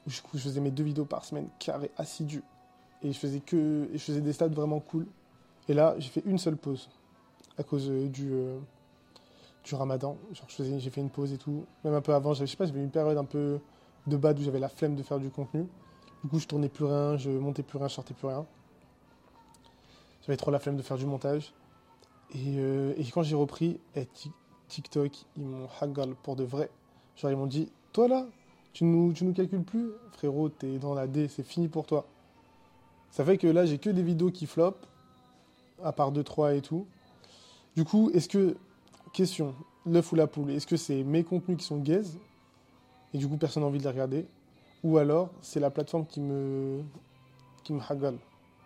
Où 0.06 0.10
je 0.10 0.38
faisais 0.38 0.60
mes 0.60 0.70
deux 0.70 0.84
vidéos 0.84 1.04
par 1.04 1.24
semaine, 1.24 1.48
carré, 1.58 1.90
assidu. 1.98 2.42
Et 3.02 3.12
je 3.12 3.18
faisais 3.18 3.40
que. 3.40 3.88
Je 3.92 3.98
faisais 3.98 4.20
des 4.20 4.32
stats 4.32 4.48
vraiment 4.48 4.80
cool. 4.80 5.06
Et 5.68 5.74
là, 5.74 5.94
j'ai 5.98 6.08
fait 6.08 6.22
une 6.26 6.38
seule 6.38 6.56
pause. 6.56 6.88
À 7.56 7.62
cause 7.62 7.88
euh, 7.90 8.08
du. 8.08 8.32
euh, 8.32 8.58
du 9.64 9.74
ramadan. 9.74 10.16
J'ai 10.58 10.90
fait 10.90 11.00
une 11.00 11.10
pause 11.10 11.32
et 11.32 11.38
tout. 11.38 11.64
Même 11.84 11.94
un 11.94 12.00
peu 12.00 12.14
avant, 12.14 12.34
je 12.34 12.44
sais 12.46 12.56
pas, 12.56 12.66
j'avais 12.66 12.82
une 12.82 12.90
période 12.90 13.18
un 13.18 13.24
peu 13.24 13.60
de 14.06 14.16
bad 14.16 14.38
où 14.38 14.42
j'avais 14.42 14.58
la 14.60 14.68
flemme 14.68 14.94
de 14.96 15.02
faire 15.02 15.18
du 15.18 15.30
contenu. 15.30 15.66
Du 16.24 16.30
coup, 16.30 16.38
je 16.38 16.46
tournais 16.46 16.68
plus 16.68 16.84
rien, 16.84 17.16
je 17.16 17.30
montais 17.30 17.62
plus 17.62 17.78
rien, 17.78 17.88
je 17.88 17.94
sortais 17.94 18.14
plus 18.14 18.26
rien. 18.28 18.46
J'avais 20.22 20.36
trop 20.36 20.50
la 20.50 20.58
flemme 20.58 20.76
de 20.76 20.82
faire 20.82 20.96
du 20.96 21.06
montage. 21.06 21.52
Et, 22.30 22.56
euh, 22.58 22.94
et 22.96 23.04
quand 23.04 23.22
j'ai 23.22 23.34
repris, 23.34 23.78
eh, 23.94 24.02
Tik- 24.04 24.32
TikTok, 24.68 25.12
ils 25.36 25.44
m'ont 25.44 25.68
haggal 25.80 26.14
pour 26.22 26.36
de 26.36 26.44
vrai. 26.44 26.70
Genre, 27.16 27.30
ils 27.30 27.36
m'ont 27.36 27.46
dit 27.46 27.70
Toi 27.92 28.08
là, 28.08 28.26
tu 28.72 28.84
nous, 28.84 29.12
tu 29.12 29.24
nous 29.24 29.32
calcules 29.32 29.62
plus? 29.62 29.90
Frérot, 30.12 30.48
t'es 30.48 30.78
dans 30.78 30.94
la 30.94 31.06
D, 31.06 31.28
c'est 31.28 31.42
fini 31.44 31.68
pour 31.68 31.86
toi. 31.86 32.06
Ça 33.10 33.24
fait 33.24 33.38
que 33.38 33.46
là, 33.46 33.66
j'ai 33.66 33.78
que 33.78 33.90
des 33.90 34.02
vidéos 34.02 34.30
qui 34.30 34.46
flopent, 34.46 34.86
à 35.82 35.92
part 35.92 36.12
2-3 36.12 36.56
et 36.56 36.62
tout. 36.62 36.86
Du 37.74 37.84
coup, 37.84 38.10
est-ce 38.12 38.28
que 38.28 38.56
Question, 39.12 39.54
l'œuf 39.86 40.12
ou 40.12 40.16
la 40.16 40.26
poule, 40.26 40.50
est-ce 40.50 40.66
que 40.66 40.76
c'est 40.76 41.02
mes 41.02 41.24
contenus 41.24 41.56
qui 41.56 41.64
sont 41.64 41.78
gaze 41.78 42.18
et 43.14 43.18
du 43.18 43.26
coup 43.26 43.36
personne 43.36 43.62
n'a 43.62 43.68
envie 43.68 43.78
de 43.78 43.84
les 43.84 43.90
regarder? 43.90 44.26
Ou 44.84 44.98
alors 44.98 45.30
c'est 45.40 45.60
la 45.60 45.70
plateforme 45.70 46.06
qui 46.06 46.20
me 46.20 46.82
qui 47.64 47.72
me 47.72 47.80
haggle, 47.88 48.18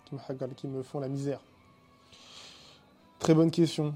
qui 0.05 0.14
me 0.14 0.20
haggle, 0.28 0.55
qui 0.55 0.66
me 0.66 0.83
font 0.83 1.00
la 1.00 1.09
misère? 1.09 1.40
Très 3.18 3.35
bonne 3.35 3.50
question. 3.50 3.94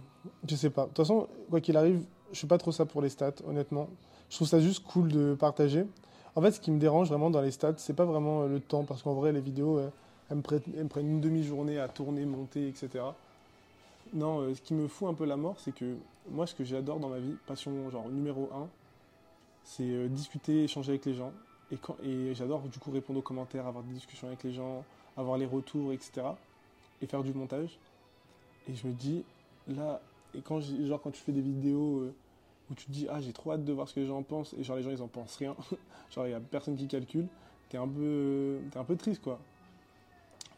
Je 0.48 0.54
sais 0.54 0.70
pas. 0.70 0.82
De 0.82 0.88
toute 0.88 0.98
façon, 0.98 1.28
quoi 1.50 1.60
qu'il 1.60 1.76
arrive, 1.76 2.04
je 2.32 2.38
suis 2.38 2.46
pas 2.46 2.58
trop 2.58 2.72
ça 2.72 2.86
pour 2.86 3.02
les 3.02 3.08
stats, 3.08 3.34
honnêtement. 3.46 3.88
Je 4.30 4.36
trouve 4.36 4.48
ça 4.48 4.60
juste 4.60 4.84
cool 4.84 5.08
de 5.08 5.34
partager. 5.34 5.84
En 6.36 6.42
fait, 6.42 6.52
ce 6.52 6.60
qui 6.60 6.70
me 6.70 6.78
dérange 6.78 7.08
vraiment 7.08 7.30
dans 7.30 7.40
les 7.40 7.50
stats, 7.50 7.74
c'est 7.78 7.94
pas 7.94 8.04
vraiment 8.04 8.42
euh, 8.42 8.48
le 8.48 8.60
temps, 8.60 8.84
parce 8.84 9.02
qu'en 9.02 9.14
vrai, 9.14 9.32
les 9.32 9.40
vidéos, 9.40 9.78
elles 10.30 10.36
me, 10.36 10.42
prennent, 10.42 11.08
une 11.08 11.20
demi-journée 11.20 11.78
à 11.78 11.88
tourner, 11.88 12.24
monter, 12.24 12.68
etc. 12.68 13.04
Non, 14.12 14.40
euh, 14.40 14.54
ce 14.54 14.60
qui 14.60 14.74
me 14.74 14.88
fout 14.88 15.08
un 15.08 15.14
peu 15.14 15.24
la 15.24 15.36
mort, 15.36 15.56
c'est 15.58 15.74
que 15.74 15.96
moi, 16.30 16.46
ce 16.46 16.54
que 16.54 16.64
j'adore 16.64 16.98
dans 17.00 17.08
ma 17.08 17.18
vie, 17.18 17.36
passion 17.46 17.90
genre 17.90 18.08
numéro 18.08 18.48
un, 18.54 18.68
c'est 19.64 19.84
euh, 19.84 20.08
discuter, 20.08 20.64
échanger 20.64 20.90
avec 20.90 21.04
les 21.04 21.14
gens. 21.14 21.32
Et, 21.72 22.08
et 22.08 22.34
j'adore 22.34 22.62
du 22.62 22.78
coup 22.78 22.90
répondre 22.90 23.18
aux 23.18 23.22
commentaires, 23.22 23.66
avoir 23.66 23.82
des 23.84 23.94
discussions 23.94 24.28
avec 24.28 24.44
les 24.44 24.52
gens, 24.52 24.84
avoir 25.16 25.38
les 25.38 25.46
retours, 25.46 25.92
etc. 25.92 26.22
Et 27.02 27.06
faire 27.06 27.22
du 27.22 27.32
montage. 27.32 27.78
Et 28.68 28.74
je 28.74 28.86
me 28.86 28.92
dis, 28.92 29.24
là, 29.68 30.00
et 30.34 30.40
quand, 30.42 30.60
genre, 30.60 31.00
quand 31.00 31.10
tu 31.10 31.22
fais 31.22 31.32
des 31.32 31.40
vidéos 31.40 32.00
euh, 32.00 32.14
où 32.70 32.74
tu 32.74 32.86
te 32.86 32.90
dis, 32.90 33.06
ah, 33.10 33.20
j'ai 33.20 33.32
trop 33.32 33.52
hâte 33.52 33.64
de 33.64 33.72
voir 33.72 33.88
ce 33.88 33.94
que 33.94 34.00
les 34.00 34.06
gens 34.06 34.22
pensent, 34.22 34.54
et 34.58 34.64
genre 34.64 34.76
les 34.76 34.82
gens 34.82 34.90
ils 34.90 35.02
en 35.02 35.08
pensent 35.08 35.36
rien, 35.36 35.56
genre 36.10 36.26
il 36.26 36.30
n'y 36.30 36.34
a 36.34 36.40
personne 36.40 36.76
qui 36.76 36.86
calcule, 36.86 37.26
t'es 37.68 37.78
un, 37.78 37.88
peu, 37.88 38.58
t'es 38.70 38.78
un 38.78 38.84
peu 38.84 38.96
triste 38.96 39.22
quoi. 39.22 39.38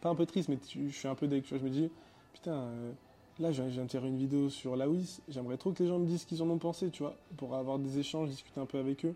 Pas 0.01 0.09
un 0.09 0.15
peu 0.15 0.25
triste, 0.25 0.49
mais 0.49 0.57
je 0.69 0.89
suis 0.89 1.07
un 1.07 1.15
peu 1.15 1.27
deg, 1.27 1.43
tu 1.43 1.57
je 1.57 1.63
me 1.63 1.69
dis, 1.69 1.89
putain. 2.33 2.51
euh, 2.53 2.91
Là, 3.39 3.53
je 3.53 3.63
viens 3.63 3.85
de 3.85 3.89
faire 3.89 4.03
une 4.03 4.17
vidéo 4.17 4.49
sur 4.49 4.75
la 4.75 4.89
WIS. 4.89 5.21
J'aimerais 5.29 5.55
trop 5.55 5.71
que 5.71 5.81
les 5.81 5.87
gens 5.87 5.97
me 5.97 6.05
disent 6.05 6.23
ce 6.23 6.25
qu'ils 6.25 6.43
en 6.43 6.49
ont 6.49 6.57
pensé, 6.57 6.89
tu 6.89 7.03
vois, 7.03 7.15
pour 7.37 7.55
avoir 7.55 7.79
des 7.79 7.97
échanges, 7.97 8.27
discuter 8.27 8.59
un 8.59 8.65
peu 8.65 8.79
avec 8.79 9.05
eux. 9.05 9.15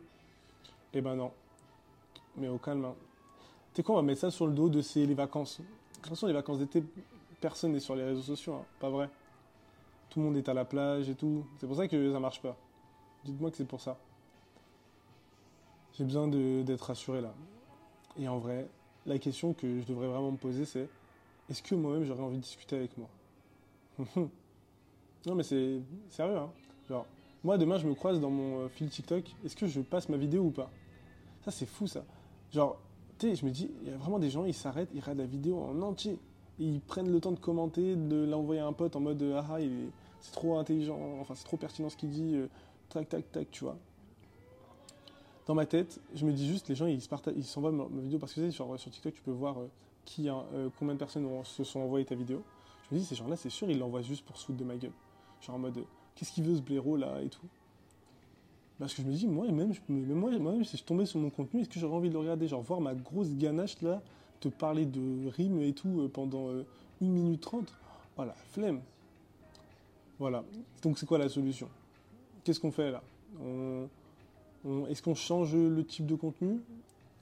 Eh 0.94 1.02
ben 1.02 1.16
non. 1.16 1.32
Mais 2.38 2.48
au 2.48 2.58
calme. 2.58 2.86
hein. 2.86 2.96
Tu 3.74 3.78
sais 3.78 3.84
quoi, 3.84 3.96
on 3.96 3.98
va 3.98 4.02
mettre 4.04 4.22
ça 4.22 4.32
sur 4.32 4.48
le 4.48 4.54
dos 4.54 4.70
de 4.70 4.82
ces, 4.82 5.06
les 5.06 5.14
vacances. 5.14 5.60
De 5.60 6.08
toute 6.08 6.22
les 6.24 6.34
vacances 6.34 6.60
d'été, 6.60 6.82
personne 7.42 7.74
n'est 7.74 7.82
sur 7.82 7.96
les 7.96 8.04
réseaux 8.06 8.22
sociaux, 8.22 8.54
hein. 8.54 8.66
pas 8.80 8.90
vrai. 8.90 9.10
Tout 10.10 10.20
le 10.20 10.26
monde 10.26 10.38
est 10.38 10.48
à 10.48 10.54
la 10.54 10.64
plage 10.64 11.10
et 11.10 11.16
tout. 11.16 11.46
C'est 11.58 11.68
pour 11.68 11.76
ça 11.76 11.90
que 11.90 12.14
ça 12.14 12.20
marche 12.22 12.42
pas. 12.42 12.56
Dites-moi 13.26 13.52
que 13.52 13.58
c'est 13.58 13.68
pour 13.68 13.82
ça. 13.82 13.98
J'ai 15.98 16.06
besoin 16.06 16.30
d'être 16.30 16.82
rassuré 16.82 17.20
là. 17.20 17.34
Et 18.18 18.28
en 18.30 18.38
vrai, 18.38 18.70
la 19.06 19.20
question 19.20 19.54
que 19.54 19.80
je 19.80 19.86
devrais 19.86 20.08
vraiment 20.08 20.32
me 20.32 20.38
poser, 20.38 20.66
c'est 20.66 20.88
est-ce 21.50 21.62
que 21.62 21.76
moi-même 21.76 22.04
j'aurais 22.04 22.24
envie 22.24 22.38
de 22.38 22.44
discuter 22.44 22.76
avec 22.76 22.92
moi? 22.98 23.10
Non, 25.26 25.36
mais 25.36 25.44
c'est 25.44 25.80
sérieux, 26.10 26.36
hein. 26.36 26.50
Genre, 26.90 27.06
moi, 27.44 27.58
demain, 27.58 27.78
je 27.78 27.88
me 27.88 27.94
croise 27.94 28.20
dans 28.20 28.30
mon 28.30 28.62
euh, 28.66 28.68
fil 28.68 28.90
TikTok. 28.90 29.24
Est-ce 29.46 29.56
que 29.56 29.68
je 29.68 29.80
passe 29.80 30.10
ma 30.10 30.18
vidéo 30.18 30.44
ou 30.44 30.52
pas? 30.52 30.70
Ça, 31.46 31.52
c'est 31.52 31.66
fou, 31.66 31.88
ça. 31.88 32.04
Genre, 32.52 32.78
tu 33.18 33.30
sais, 33.30 33.36
je 33.36 33.46
me 33.46 33.52
dis, 33.52 33.72
il 33.84 33.90
y 33.90 33.94
a 33.94 33.98
vraiment 33.98 34.20
des 34.20 34.30
gens, 34.30 34.44
ils 34.44 34.54
s'arrêtent, 34.54 34.90
ils 34.94 35.00
regardent 35.00 35.20
la 35.20 35.26
vidéo 35.26 35.60
en 35.60 35.82
entier. 35.82 36.20
Ils 36.60 36.82
prennent 36.82 37.10
le 37.10 37.22
temps 37.22 37.32
de 37.32 37.40
commenter, 37.40 37.96
de 37.96 38.26
l'envoyer 38.26 38.62
à 38.62 38.68
un 38.68 38.74
pote 38.74 38.96
en 38.96 39.00
mode, 39.00 39.22
euh, 39.22 39.42
ah, 39.42 39.58
ah, 39.58 39.58
c'est 40.20 40.32
trop 40.34 40.58
intelligent, 40.58 41.00
enfin, 41.22 41.36
c'est 41.36 41.46
trop 41.46 41.58
pertinent 41.58 41.90
ce 41.90 41.98
qu'il 41.98 42.10
dit, 42.10 42.36
euh, 42.36 42.48
tac, 42.90 43.10
tac, 43.10 43.32
tac, 43.32 43.50
tu 43.50 43.64
vois. 43.64 43.78
Dans 45.46 45.56
ma 45.56 45.66
tête, 45.66 46.00
je 46.16 46.26
me 46.26 46.32
dis 46.32 46.48
juste, 46.48 46.70
les 46.70 46.76
gens, 46.76 46.86
ils 46.86 47.02
s'envoient 47.02 47.72
ma, 47.72 47.86
vidéo 48.02 48.18
parce 48.18 48.34
que 48.34 48.40
tu 48.40 48.46
sais, 48.46 48.52
sur, 48.52 48.80
sur 48.80 48.92
TikTok, 48.92 49.14
tu 49.14 49.22
peux 49.22 49.32
voir 49.32 49.60
euh, 49.60 49.68
qui, 50.06 50.30
a- 50.30 50.46
euh, 50.54 50.70
combien 50.80 50.94
de 50.94 51.00
personnes 51.00 51.28
se 51.44 51.64
sont 51.66 51.82
envoyées 51.82 52.06
ta 52.06 52.16
vidéo. 52.16 52.42
Je 52.90 52.96
me 52.96 53.00
dis, 53.00 53.06
ces 53.06 53.16
gens-là, 53.16 53.36
c'est 53.36 53.50
sûr, 53.50 53.70
ils 53.70 53.78
l'envoient 53.78 54.02
juste 54.02 54.26
pour 54.26 54.38
foutre 54.38 54.58
de 54.58 54.64
ma 54.64 54.78
gueule. 54.78 54.94
Genre 55.42 55.56
en 55.56 55.60
mode, 55.60 55.78
euh, 55.80 55.84
qu'est-ce 56.16 56.32
qu'il 56.32 56.46
veut 56.46 56.56
ce 56.56 56.62
blaireau 56.62 56.96
là 56.96 57.22
et 57.22 57.28
tout. 57.28 57.46
Parce 58.80 58.94
que 58.94 59.02
je 59.02 59.08
me 59.08 59.14
dis, 59.14 59.28
moi, 59.28 59.46
même, 59.52 59.74
même 59.90 60.40
moi, 60.40 60.64
si 60.64 60.78
je 60.78 60.84
tombais 60.84 61.06
sur 61.06 61.20
mon 61.20 61.30
contenu, 61.30 61.62
est-ce 61.62 61.70
que 61.70 61.80
j'aurais 61.80 61.96
envie 61.96 62.10
de 62.10 62.14
le 62.14 62.20
regarder? 62.20 62.48
Genre 62.48 62.62
voir 62.62 62.80
ma 62.80 62.96
grosse 62.96 63.36
ganache 63.36 63.82
là, 63.82 64.02
te 64.40 64.48
parler 64.48 64.86
de 64.86 65.28
rimes 65.28 65.62
et 65.62 65.74
tout 65.74 66.10
pendant 66.14 66.50
euh, 66.50 66.66
1 67.02 67.06
minute 67.06 67.42
30 67.42 67.72
Oh 68.18 68.24
la 68.24 68.34
flemme 68.52 68.82
Voilà. 70.20 70.44
Donc 70.82 70.98
c'est 70.98 71.06
quoi 71.06 71.18
la 71.18 71.28
solution? 71.30 71.68
Qu'est-ce 72.44 72.60
qu'on 72.60 72.72
fait 72.72 72.92
là? 72.92 73.04
Est-ce 74.90 75.02
qu'on 75.02 75.16
change 75.16 75.56
le 75.56 75.86
type 75.86 76.06
de 76.06 76.16
contenu? 76.16 76.62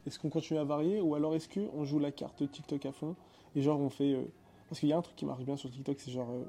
Est-ce 0.06 0.20
qu'on 0.20 0.30
continue 0.30 0.60
à 0.60 0.64
varier? 0.64 1.02
Ou 1.02 1.16
alors 1.16 1.36
est-ce 1.36 1.48
qu'on 1.50 1.84
joue 1.86 2.00
la 2.00 2.12
carte 2.12 2.50
TikTok 2.50 2.86
à 2.86 2.92
fond 2.92 3.16
et 3.56 3.62
genre 3.62 3.80
on 3.80 3.90
fait. 3.90 4.14
euh, 4.14 4.24
Parce 4.70 4.80
qu'il 4.80 4.90
y 4.90 4.94
a 4.94 4.98
un 4.98 5.02
truc 5.02 5.16
qui 5.16 5.26
marche 5.26 5.44
bien 5.44 5.58
sur 5.58 5.70
TikTok, 5.70 6.00
c'est 6.00 6.12
genre 6.12 6.30
euh, 6.32 6.44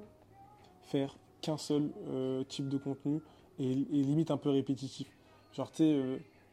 faire 0.82 1.16
qu'un 1.40 1.56
seul 1.56 1.90
euh, 2.08 2.44
type 2.44 2.68
de 2.68 2.78
contenu 2.78 3.20
et, 3.58 3.64
limite 3.64 4.30
un 4.30 4.36
peu 4.36 4.50
répétitif. 4.50 5.08
Genre, 5.52 5.70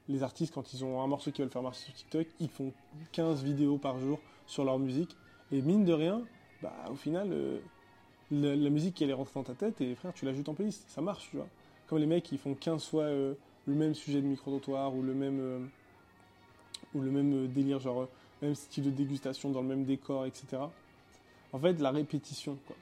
les 0.07 0.23
artistes, 0.23 0.53
quand 0.53 0.73
ils 0.73 0.83
ont 0.83 1.01
un 1.01 1.07
morceau 1.07 1.31
qu'ils 1.31 1.43
veulent 1.43 1.51
faire 1.51 1.61
marcher 1.61 1.85
sur 1.85 1.93
TikTok, 1.93 2.27
ils 2.39 2.49
font 2.49 2.73
15 3.11 3.43
vidéos 3.43 3.77
par 3.77 3.99
jour 3.99 4.19
sur 4.47 4.65
leur 4.65 4.79
musique. 4.79 5.15
Et 5.51 5.61
mine 5.61 5.85
de 5.85 5.93
rien, 5.93 6.23
bah, 6.61 6.73
au 6.91 6.95
final, 6.95 7.61
la, 8.31 8.69
musique, 8.69 9.01
elle 9.01 9.11
est 9.11 9.13
rentrée 9.13 9.33
dans 9.35 9.43
ta 9.43 9.53
tête 9.53 9.79
et 9.79 9.95
frère, 9.95 10.13
tu 10.13 10.25
l'ajoutes 10.25 10.49
en 10.49 10.53
playlist. 10.53 10.83
Ça 10.89 11.01
marche, 11.01 11.29
tu 11.29 11.37
vois. 11.37 11.47
Comme 11.87 11.99
les 11.99 12.07
mecs 12.07 12.23
qui 12.23 12.37
font 12.37 12.53
15 12.53 12.83
fois 12.85 13.05
le 13.69 13.75
même 13.75 13.93
sujet 13.93 14.21
de 14.21 14.27
micro-trottoir 14.27 14.95
ou 14.95 15.03
le 15.03 15.13
même, 15.13 15.39
euh, 15.39 15.59
ou 16.95 17.01
le 17.01 17.11
même 17.11 17.45
euh, 17.45 17.47
délire, 17.47 17.79
genre, 17.79 18.01
euh, 18.01 18.09
même 18.41 18.55
style 18.55 18.83
de 18.83 18.89
dégustation 18.89 19.51
dans 19.51 19.61
le 19.61 19.67
même 19.67 19.85
décor, 19.85 20.25
etc. 20.25 20.57
En 21.53 21.59
fait, 21.59 21.79
la 21.79 21.91
répétition, 21.91 22.57
quoi. 22.67 22.75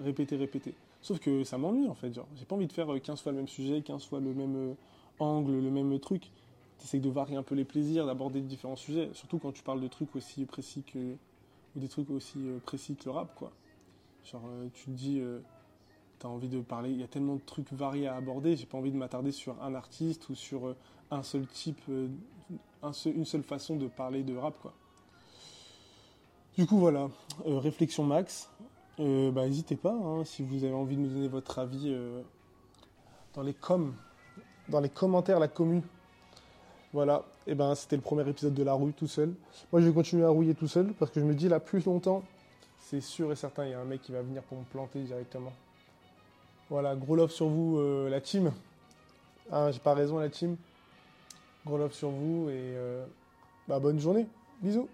Répéter, 0.00 0.36
répéter. 0.36 0.74
Sauf 1.00 1.18
que 1.20 1.42
ça 1.44 1.58
m'ennuie, 1.58 1.88
en 1.88 1.94
fait. 1.94 2.12
Genre, 2.12 2.26
j'ai 2.36 2.44
pas 2.44 2.54
envie 2.54 2.66
de 2.66 2.72
faire 2.72 2.92
euh, 2.92 2.98
15 2.98 3.20
fois 3.20 3.32
le 3.32 3.38
même 3.38 3.48
sujet, 3.48 3.80
15 3.80 4.04
fois 4.04 4.20
le 4.20 4.34
même 4.34 4.76
angle, 5.18 5.52
le 5.52 5.70
même 5.70 5.98
truc. 6.00 6.30
T'essayes 6.78 7.00
de 7.00 7.10
varier 7.10 7.36
un 7.36 7.42
peu 7.42 7.54
les 7.54 7.64
plaisirs, 7.64 8.04
d'aborder 8.04 8.42
différents 8.42 8.76
sujets. 8.76 9.08
Surtout 9.14 9.38
quand 9.38 9.52
tu 9.52 9.62
parles 9.62 9.80
de 9.80 9.88
trucs 9.88 10.14
aussi 10.16 10.44
précis 10.44 10.82
que. 10.82 10.98
ou 10.98 11.80
des 11.80 11.88
trucs 11.88 12.10
aussi 12.10 12.38
précis 12.66 12.94
que 12.94 13.06
le 13.06 13.12
rap, 13.12 13.34
quoi. 13.34 13.50
Genre, 14.30 14.42
tu 14.74 14.84
te 14.84 14.90
dis. 14.90 15.22
T'as 16.18 16.28
envie 16.28 16.48
de 16.48 16.60
parler, 16.60 16.90
il 16.90 17.00
y 17.00 17.04
a 17.04 17.08
tellement 17.08 17.34
de 17.34 17.40
trucs 17.40 17.70
variés 17.72 18.06
à 18.06 18.16
aborder, 18.16 18.56
j'ai 18.56 18.64
pas 18.64 18.78
envie 18.78 18.90
de 18.90 18.96
m'attarder 18.96 19.32
sur 19.32 19.62
un 19.62 19.74
artiste 19.74 20.30
ou 20.30 20.34
sur 20.34 20.68
euh, 20.68 20.76
un 21.10 21.22
seul 21.22 21.46
type, 21.46 21.80
euh, 21.90 22.08
une 23.04 23.26
seule 23.26 23.42
façon 23.42 23.76
de 23.76 23.86
parler 23.86 24.22
de 24.22 24.34
rap, 24.34 24.58
quoi. 24.62 24.72
Du 26.56 26.66
coup, 26.66 26.78
voilà, 26.78 27.10
Euh, 27.46 27.58
réflexion 27.58 28.02
max. 28.04 28.48
Bah, 28.98 29.44
n'hésitez 29.44 29.76
pas, 29.76 29.92
hein, 29.92 30.24
si 30.24 30.42
vous 30.42 30.64
avez 30.64 30.72
envie 30.72 30.96
de 30.96 31.02
nous 31.02 31.10
donner 31.10 31.28
votre 31.28 31.58
avis 31.58 31.94
dans 33.34 33.42
les 33.42 33.52
coms, 33.52 33.92
dans 34.70 34.80
les 34.80 34.88
commentaires, 34.88 35.38
la 35.38 35.48
commune. 35.48 35.82
Voilà, 36.94 37.26
et 37.46 37.54
ben 37.54 37.74
c'était 37.74 37.96
le 37.96 38.00
premier 38.00 38.26
épisode 38.26 38.54
de 38.54 38.62
la 38.62 38.72
rouille 38.72 38.94
tout 38.94 39.06
seul. 39.06 39.34
Moi, 39.70 39.82
je 39.82 39.88
vais 39.88 39.92
continuer 39.92 40.24
à 40.24 40.30
rouiller 40.30 40.54
tout 40.54 40.66
seul 40.66 40.94
parce 40.94 41.10
que 41.10 41.20
je 41.20 41.26
me 41.26 41.34
dis 41.34 41.46
là, 41.46 41.60
plus 41.60 41.84
longtemps, 41.84 42.22
c'est 42.78 43.02
sûr 43.02 43.30
et 43.30 43.36
certain, 43.36 43.66
il 43.66 43.72
y 43.72 43.74
a 43.74 43.80
un 43.80 43.84
mec 43.84 44.00
qui 44.00 44.12
va 44.12 44.22
venir 44.22 44.42
pour 44.44 44.56
me 44.56 44.64
planter 44.64 45.02
directement. 45.02 45.52
Voilà, 46.68 46.96
gros 46.96 47.14
love 47.14 47.30
sur 47.30 47.46
vous, 47.46 47.78
euh, 47.78 48.08
la 48.10 48.20
team. 48.20 48.52
Ah, 49.52 49.70
j'ai 49.70 49.78
pas 49.78 49.94
raison, 49.94 50.18
la 50.18 50.28
team. 50.28 50.56
Gros 51.64 51.78
love 51.78 51.92
sur 51.92 52.10
vous 52.10 52.48
et 52.48 52.54
euh, 52.54 53.04
bah, 53.68 53.78
bonne 53.78 54.00
journée. 54.00 54.26
Bisous. 54.60 54.88